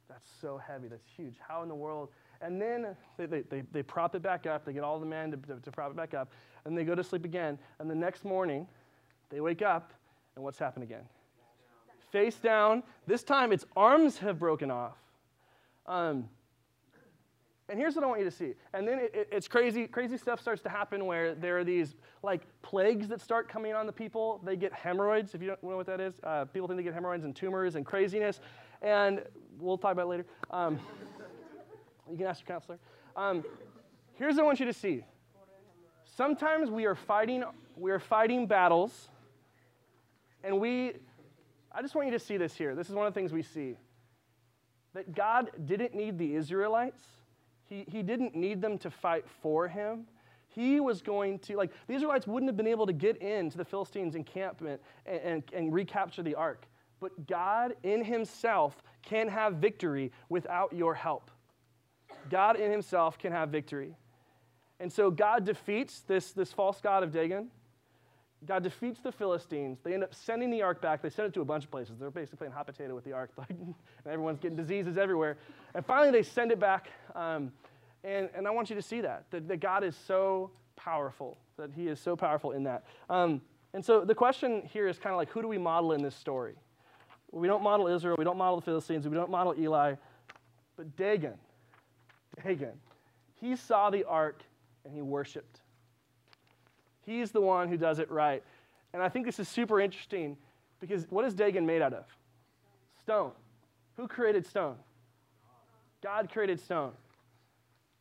That's 0.10 0.30
so 0.42 0.58
heavy. 0.58 0.88
That's 0.88 1.08
huge. 1.16 1.36
How 1.48 1.64
in 1.64 1.70
the 1.70 1.76
world? 1.76 2.10
And 2.42 2.62
then 2.62 2.96
they, 3.18 3.26
they, 3.26 3.42
they, 3.42 3.64
they 3.72 3.84
prop 3.84 4.16
it 4.16 4.22
back 4.22 4.46
up. 4.46 4.66
They 4.66 4.74
get 4.74 4.84
all 4.84 5.00
the 5.00 5.06
men 5.06 5.32
to, 5.32 5.38
to, 5.38 5.60
to 5.60 5.72
prop 5.72 5.92
it 5.92 5.98
back 5.98 6.14
up. 6.14 6.32
And 6.66 6.78
they 6.78 6.84
go 6.84 6.94
to 6.94 7.04
sleep 7.04 7.26
again. 7.26 7.58
And 7.80 7.90
the 7.90 7.96
next 7.96 8.26
morning, 8.26 8.68
they 9.30 9.42
wake 9.42 9.62
up, 9.62 9.94
and 10.36 10.44
what's 10.44 10.60
happened 10.60 10.84
again? 10.84 11.04
Face 12.12 12.36
down. 12.36 12.84
This 13.08 13.24
time, 13.24 13.52
its 13.52 13.66
arms 13.76 14.20
have 14.20 14.38
broken 14.38 14.70
off. 14.70 14.98
Um, 15.88 16.30
and 17.68 17.80
here's 17.80 17.96
what 17.96 18.04
I 18.04 18.08
want 18.08 18.20
you 18.20 18.26
to 18.26 18.36
see. 18.36 18.54
And 18.74 18.88
then 18.88 19.00
it, 19.00 19.12
it, 19.16 19.30
it's 19.32 19.48
crazy, 19.48 19.88
crazy 19.88 20.18
stuff 20.18 20.40
starts 20.40 20.62
to 20.64 20.70
happen 20.70 21.06
where 21.06 21.34
there 21.34 21.58
are 21.58 21.64
these 21.64 21.96
like 22.22 22.42
plagues 22.62 23.08
that 23.08 23.22
start 23.22 23.50
coming 23.50 23.74
on 23.74 23.88
the 23.88 23.92
people. 23.92 24.40
They 24.44 24.56
get 24.56 24.72
hemorrhoids, 24.72 25.34
if 25.34 25.42
you 25.42 25.48
don't 25.48 25.64
know 25.64 25.76
what 25.76 25.88
that 25.88 26.00
is. 26.00 26.14
Uh, 26.24 26.46
people 26.46 26.68
think 26.68 26.78
they 26.78 26.84
get 26.84 26.94
hemorrhoids 26.94 27.26
and 27.26 27.36
tumors 27.36 27.76
and 27.76 27.84
craziness. 27.84 28.40
And 28.84 29.24
we'll 29.60 29.80
talk 29.80 29.94
about 29.94 30.08
later. 30.08 30.26
Um, 30.52 30.80
you 32.12 32.18
can 32.18 32.28
ask 32.28 32.42
your 32.42 32.48
counselor. 32.48 32.78
Um, 33.16 33.44
here's 34.14 34.36
what 34.36 34.44
I 34.44 34.46
want 34.46 34.60
you 34.60 34.68
to 34.68 34.74
see. 34.74 35.04
Sometimes 36.04 36.70
we 36.70 36.86
are 36.86 36.96
fighting, 36.96 37.44
we 37.76 37.90
are 37.90 38.00
fighting 38.00 38.46
battles, 38.46 39.10
and 40.44 40.60
we, 40.60 40.94
I 41.72 41.82
just 41.82 41.96
want 41.96 42.08
you 42.08 42.14
to 42.14 42.20
see 42.20 42.38
this 42.38 42.56
here. 42.56 42.76
This 42.76 42.90
is 42.90 42.96
one 42.96 43.08
of 43.08 43.14
the 43.14 43.20
things 43.20 43.34
we 43.34 43.42
see. 43.42 43.76
That 44.94 45.16
God 45.16 45.50
didn't 45.66 45.96
need 45.96 46.20
the 46.20 46.36
Israelites. 46.36 47.02
He, 47.68 47.86
he 47.88 48.04
didn't 48.04 48.36
need 48.36 48.62
them 48.62 48.78
to 48.80 48.90
fight 48.90 49.26
for 49.42 49.68
him. 49.68 50.06
He 50.48 50.80
was 50.80 51.02
going 51.02 51.40
to, 51.40 51.58
like, 51.58 51.72
the 51.88 51.96
Israelites 51.96 52.28
wouldn't 52.28 52.50
have 52.50 52.56
been 52.56 52.68
able 52.68 52.86
to 52.86 52.94
get 52.94 53.18
into 53.18 53.58
the 53.58 53.66
Philistines' 53.66 54.16
encampment 54.16 54.82
and, 55.06 55.20
and, 55.22 55.44
and 55.54 55.74
recapture 55.74 56.24
the 56.24 56.36
ark. 56.36 56.66
But 57.02 57.28
God 57.28 57.76
in 57.84 58.04
Himself 58.04 58.82
can 59.02 59.28
have 59.28 59.56
victory 59.56 60.12
without 60.30 60.72
your 60.72 60.94
help. 60.94 61.30
God 62.30 62.58
in 62.58 62.72
Himself 62.72 63.18
can 63.18 63.34
have 63.34 63.50
victory. 63.50 63.96
And 64.80 64.92
so 64.92 65.12
God 65.12 65.46
defeats 65.46 66.02
this, 66.02 66.32
this 66.32 66.54
false 66.54 66.80
god 66.82 67.04
of 67.04 67.12
Dagon. 67.12 67.50
God 68.46 68.64
defeats 68.64 69.00
the 69.00 69.12
Philistines. 69.12 69.80
They 69.84 69.94
end 69.94 70.04
up 70.04 70.14
sending 70.14 70.52
the 70.52 70.62
ark 70.62 70.82
back. 70.82 71.02
They 71.02 71.10
send 71.10 71.28
it 71.28 71.34
to 71.36 71.42
a 71.42 71.46
bunch 71.46 71.64
of 71.64 71.72
places. 71.72 71.98
They're 72.00 72.12
basically 72.12 72.38
playing 72.38 72.54
hot 72.54 72.68
potato 72.68 72.94
with 72.94 73.04
the 73.04 73.14
ark, 73.14 73.32
like, 73.38 73.50
and 73.50 73.74
everyone's 74.06 74.40
getting 74.40 74.58
diseases 74.58 74.98
everywhere. 74.98 75.38
And 75.74 75.86
finally, 75.86 76.12
they 76.12 76.24
send 76.24 76.52
it 76.52 76.60
back. 76.60 76.90
Um, 77.16 77.52
and, 78.04 78.30
and 78.36 78.48
I 78.48 78.52
want 78.52 78.70
you 78.70 78.76
to 78.76 78.82
see 78.82 79.02
that, 79.02 79.26
that, 79.32 79.48
that, 79.48 79.60
God 79.60 79.84
is 79.84 79.96
so 79.96 80.52
powerful, 80.76 81.38
that 81.58 81.72
He 81.76 81.88
is 81.88 82.00
so 82.00 82.16
powerful 82.16 82.52
in 82.52 82.64
that. 82.64 82.86
Um, 83.10 83.42
and 83.74 83.84
so 83.84 84.06
the 84.06 84.16
question 84.16 84.62
here 84.72 84.88
is 84.88 85.00
kind 85.00 85.14
of 85.14 85.18
like, 85.18 85.30
who 85.30 85.42
do 85.42 85.48
we 85.48 85.58
model 85.58 85.92
in 85.94 86.02
this 86.02 86.16
story? 86.16 86.56
We 87.32 87.48
don't 87.48 87.64
model 87.64 87.88
Israel. 87.88 88.16
We 88.18 88.24
don't 88.24 88.38
model 88.38 88.60
the 88.60 88.66
Philistines. 88.66 89.08
We 89.08 89.16
don't 89.16 89.32
model 89.32 89.56
Eli. 89.58 89.96
But 90.78 90.96
Dagon, 90.96 91.34
Dagon, 92.44 92.74
he 93.42 93.56
saw 93.56 93.90
the 93.90 94.04
ark 94.06 94.44
and 94.86 94.94
he 94.94 95.02
worshiped. 95.02 95.60
He's 97.06 97.32
the 97.32 97.42
one 97.42 97.70
who 97.70 97.78
does 97.78 98.00
it 98.00 98.10
right. 98.10 98.44
And 98.94 99.04
I 99.04 99.10
think 99.10 99.26
this 99.26 99.40
is 99.40 99.48
super 99.48 99.80
interesting 99.80 100.38
because 100.80 101.06
what 101.10 101.26
is 101.26 101.34
Dagon 101.34 101.66
made 101.66 101.82
out 101.82 101.94
of? 101.94 102.06
Stone. 103.00 103.32
Who 103.98 104.08
created 104.08 104.46
stone? 104.46 104.76
God 106.02 106.30
created 106.32 106.60
stone. 106.60 106.92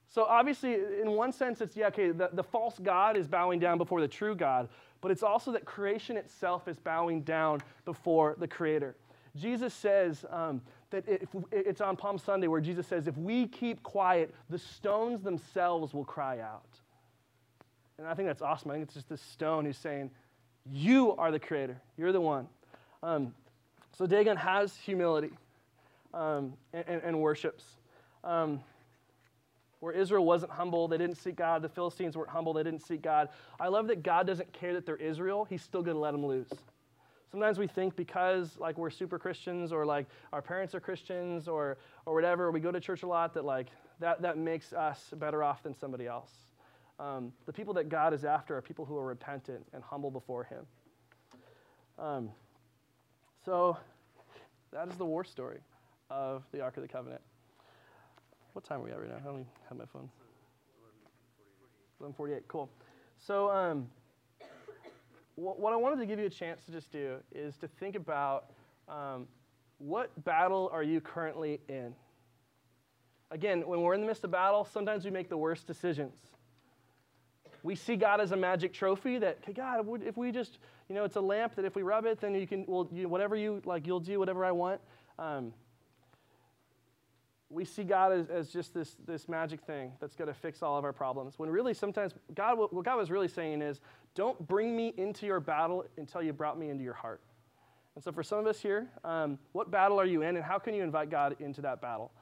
So 0.09 0.25
obviously, 0.25 0.75
in 0.75 1.11
one 1.11 1.33
sense, 1.33 1.61
it's 1.61 1.77
yeah, 1.77 1.89
okay, 1.89 2.11
the, 2.11 2.31
the 2.33 2.43
false 2.43 2.79
God 2.79 3.17
is 3.17 3.27
bowing 3.27 3.59
down 3.59 3.79
before 3.79 4.01
the 4.01 4.09
true 4.09 4.37
God, 4.37 4.69
but 5.01 5.11
it's 5.11 5.23
also 5.23 5.51
that 5.53 5.65
creation 5.65 6.17
itself 6.17 6.69
is 6.69 6.79
bowing 6.79 7.23
down 7.23 7.61
before 7.85 8.37
the 8.39 8.47
Creator. 8.47 8.95
Jesus 9.37 9.75
says 9.75 10.25
um, 10.31 10.61
that 10.91 11.05
if, 11.09 11.29
it's 11.51 11.81
on 11.81 11.97
Palm 11.97 12.19
Sunday 12.19 12.47
where 12.47 12.61
Jesus 12.61 12.87
says, 12.87 13.09
if 13.09 13.17
we 13.17 13.49
keep 13.49 13.83
quiet, 13.83 14.33
the 14.49 14.59
stones 14.59 15.23
themselves 15.23 15.93
will 15.93 16.05
cry 16.05 16.39
out. 16.39 16.81
And 17.99 18.07
I 18.07 18.15
think 18.15 18.29
that's 18.29 18.43
awesome. 18.43 18.71
I 18.71 18.75
think 18.75 18.85
it's 18.85 18.95
just 18.95 19.09
this 19.09 19.21
stone 19.21 19.65
who's 19.65 19.79
saying, 19.79 20.11
You 20.71 21.15
are 21.17 21.31
the 21.31 21.39
creator, 21.39 21.81
you're 21.97 22.13
the 22.13 22.21
one. 22.21 22.49
Um, 23.03 23.35
so 23.97 24.07
Dagon 24.07 24.37
has 24.37 24.75
humility 24.77 25.31
um, 26.13 26.55
and, 26.73 26.85
and, 26.89 27.03
and, 27.03 27.21
worships. 27.21 27.65
Um, 28.25 28.61
where 29.81 29.93
Israel 29.93 30.25
wasn't 30.25 30.51
humble, 30.51 30.89
they 30.89 30.97
didn't 30.97 31.19
seek 31.19 31.37
God. 31.37 31.61
The 31.61 31.69
Philistines 31.69 32.17
weren't 32.17 32.31
humble, 32.31 32.55
they 32.55 32.63
didn't 32.63 32.85
seek 32.87 33.03
God. 33.03 33.29
I 33.61 33.69
love 33.69 33.89
that 33.89 34.03
God 34.03 34.27
doesn't 34.27 34.53
care 34.53 34.73
that 34.73 34.87
they're 34.87 34.97
Israel, 34.97 35.45
He's 35.45 35.63
still 35.63 35.83
going 35.83 35.97
to 35.97 36.01
let 36.01 36.13
them 36.13 36.25
lose. 36.25 36.49
Sometimes 37.31 37.59
we 37.59 37.67
think 37.67 37.97
because 37.97 38.57
like 38.59 38.79
we're 38.79 38.91
super 38.91 39.19
Christians 39.19 39.73
or 39.73 39.85
like 39.85 40.07
our 40.33 40.41
parents 40.41 40.75
are 40.75 40.81
Christians 40.81 41.49
or 41.49 41.79
or 42.07 42.15
whatever, 42.15 42.51
we 42.51 42.61
go 42.61 42.71
to 42.71 42.81
church 42.81 43.03
a 43.03 43.09
lot 43.09 43.35
that 43.35 43.45
like 43.45 43.67
that 43.99 44.23
that 44.23 44.39
makes 44.39 44.73
us 44.73 45.13
better 45.17 45.43
off 45.43 45.63
than 45.63 45.75
somebody 45.75 46.07
else. 46.07 46.31
Um, 46.99 47.33
the 47.47 47.53
people 47.53 47.75
that 47.75 47.89
God 47.89 48.15
is 48.15 48.25
after 48.25 48.57
are 48.57 48.63
people 48.63 48.85
who 48.85 48.97
are 48.97 49.07
repentant 49.07 49.67
and 49.73 49.83
humble 49.83 50.11
before 50.11 50.45
Him. 50.45 50.67
Um, 51.99 52.31
so 53.45 53.77
that 54.73 54.89
is 54.89 54.97
the 54.97 55.05
war 55.05 55.25
story 55.25 55.61
of 56.11 56.45
the 56.53 56.61
Ark 56.61 56.77
of 56.77 56.83
the 56.83 56.89
Covenant. 56.89 57.21
What 58.53 58.65
time 58.65 58.81
are 58.81 58.85
we 58.85 58.91
at 58.91 59.01
right 59.01 59.09
now? 59.09 59.17
I 59.17 59.25
don't 59.25 59.35
even 59.35 59.47
have 59.69 59.79
my 59.79 59.87
phone. 59.87 60.09
11:48. 62.01 62.43
Cool. 62.49 62.71
So. 63.19 63.51
Um, 63.51 63.89
what 65.37 65.73
I 65.73 65.77
wanted 65.77 65.99
to 65.99 66.07
give 66.07 66.19
you 66.19 66.27
a 66.27 66.31
chance 66.31 66.65
to 66.67 66.73
just 66.73 66.93
do 66.93 67.17
is 67.33 67.57
to 67.57 67.69
think 67.69 67.97
about 67.97 68.51
um, 68.89 69.27
what 69.79 70.13
battle 70.25 70.71
are 70.73 70.83
you 70.83 71.01
currently 71.01 71.61
in? 71.69 71.95
Again, 73.31 73.67
when 73.67 73.81
we're 73.81 73.95
in 73.95 74.01
the 74.01 74.07
midst 74.07 74.23
of 74.23 74.31
battle, 74.31 74.65
sometimes 74.65 75.05
we 75.05 75.11
make 75.11 75.29
the 75.29 75.37
worst 75.37 75.67
decisions. 75.67 76.15
We 77.65 77.75
see 77.75 77.97
God 77.97 78.21
as 78.21 78.31
a 78.31 78.37
magic 78.37 78.75
trophy 78.75 79.17
that, 79.19 79.39
God, 79.55 79.87
if 80.05 80.19
we 80.19 80.31
just, 80.31 80.59
you 80.91 80.95
know, 80.95 81.05
it's 81.05 81.17
a 81.17 81.21
lamp 81.21 81.55
that 81.57 81.65
if 81.65 81.75
we 81.75 81.81
rub 81.83 82.05
it, 82.05 82.21
then 82.21 82.35
you 82.35 82.47
can, 82.47 82.67
well, 82.69 82.87
you, 82.93 83.09
whatever 83.09 83.37
you, 83.37 83.63
like, 83.65 83.87
you'll 83.87 84.01
do 84.01 84.19
whatever 84.19 84.45
I 84.45 84.53
want. 84.53 84.83
Um, 85.19 85.55
we 87.49 87.65
see 87.65 87.83
God 87.83 88.13
as, 88.13 88.29
as 88.29 88.51
just 88.51 88.75
this, 88.75 88.97
this 89.07 89.31
magic 89.31 89.63
thing 89.63 89.93
that's 89.99 90.15
going 90.15 90.29
to 90.29 90.35
fix 90.35 90.63
all 90.63 90.77
of 90.77 90.85
our 90.85 90.93
problems. 90.93 91.39
When 91.39 91.49
really, 91.49 91.73
sometimes, 91.73 92.13
God, 92.35 92.59
what 92.59 92.85
God 92.85 92.99
was 92.99 93.11
really 93.11 93.29
saying 93.29 93.63
is, 93.63 93.81
don't 94.15 94.47
bring 94.47 94.77
me 94.77 94.93
into 94.99 95.25
your 95.25 95.41
battle 95.41 95.87
until 95.97 96.23
you 96.23 96.35
brought 96.35 96.59
me 96.59 96.69
into 96.69 96.85
your 96.85 96.93
heart. 96.93 97.23
And 97.95 98.05
so, 98.05 98.13
for 98.13 98.23
some 98.23 98.41
of 98.41 98.47
us 98.47 98.61
here, 98.61 98.89
um, 99.05 99.39
what 99.53 99.71
battle 99.71 99.99
are 99.99 100.05
you 100.05 100.21
in, 100.21 100.37
and 100.37 100.45
how 100.45 100.59
can 100.59 100.75
you 100.75 100.83
invite 100.83 101.09
God 101.09 101.37
into 101.41 101.63
that 101.63 101.81
battle? 101.81 102.13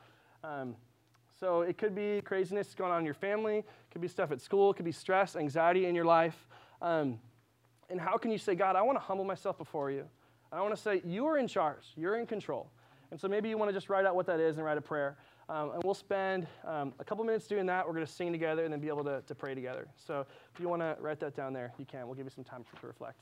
Um, 0.45 0.77
so, 1.43 1.63
it 1.63 1.77
could 1.77 1.93
be 1.93 2.21
craziness 2.21 2.73
going 2.73 2.93
on 2.93 3.01
in 3.01 3.05
your 3.05 3.15
family, 3.15 3.59
it 3.59 3.67
could 3.91 4.01
be 4.01 4.07
stuff 4.07 4.31
at 4.31 4.41
school, 4.41 4.71
it 4.71 4.75
could 4.75 4.85
be 4.85 4.93
stress, 4.93 5.35
anxiety 5.35 5.87
in 5.87 5.95
your 5.97 6.05
life. 6.05 6.47
Um, 6.81 7.19
and 7.91 8.01
how 8.01 8.17
can 8.17 8.31
you 8.31 8.39
say, 8.39 8.55
God, 8.55 8.77
I 8.77 8.83
want 8.83 8.95
to 8.95 9.03
humble 9.03 9.25
myself 9.25 9.59
before 9.59 9.91
you? 9.91 10.05
I 10.53 10.61
want 10.61 10.73
to 10.73 10.81
say, 10.81 11.03
You 11.05 11.27
are 11.27 11.39
in 11.39 11.49
charge, 11.49 11.83
you're 11.97 12.17
in 12.17 12.27
control. 12.27 12.71
And 13.11 13.21
so 13.21 13.27
maybe 13.27 13.49
you 13.49 13.59
want 13.59 13.71
to 13.71 13.73
just 13.73 13.89
write 13.89 14.07
out 14.07 14.15
what 14.15 14.25
that 14.27 14.39
is 14.39 14.59
and 14.59 14.65
write 14.65 14.79
a 14.79 14.81
prayer. 14.81 15.17
Um, 15.49 15.73
and 15.73 15.83
we'll 15.83 15.95
spend 15.95 16.47
um, 16.65 16.95
a 17.01 17.05
couple 17.05 17.25
minutes 17.25 17.49
doing 17.49 17.67
that. 17.67 17.85
We're 17.85 17.95
going 17.95 18.07
to 18.07 18.13
sing 18.13 18.31
together 18.31 18.63
and 18.63 18.73
then 18.73 18.79
be 18.79 18.87
able 18.87 19.03
to, 19.03 19.21
to 19.27 19.35
pray 19.35 19.57
together. 19.57 19.89
So 19.97 20.25
if 20.55 20.61
you 20.61 20.69
want 20.69 20.83
to 20.83 20.97
write 21.01 21.19
that 21.19 21.35
down 21.35 21.53
there, 21.53 21.73
you 21.77 21.87
can. 21.87 22.07
We'll 22.07 22.15
give 22.15 22.25
you 22.27 22.31
some 22.31 22.45
time 22.45 22.63
to 22.81 22.87
reflect. 22.87 23.19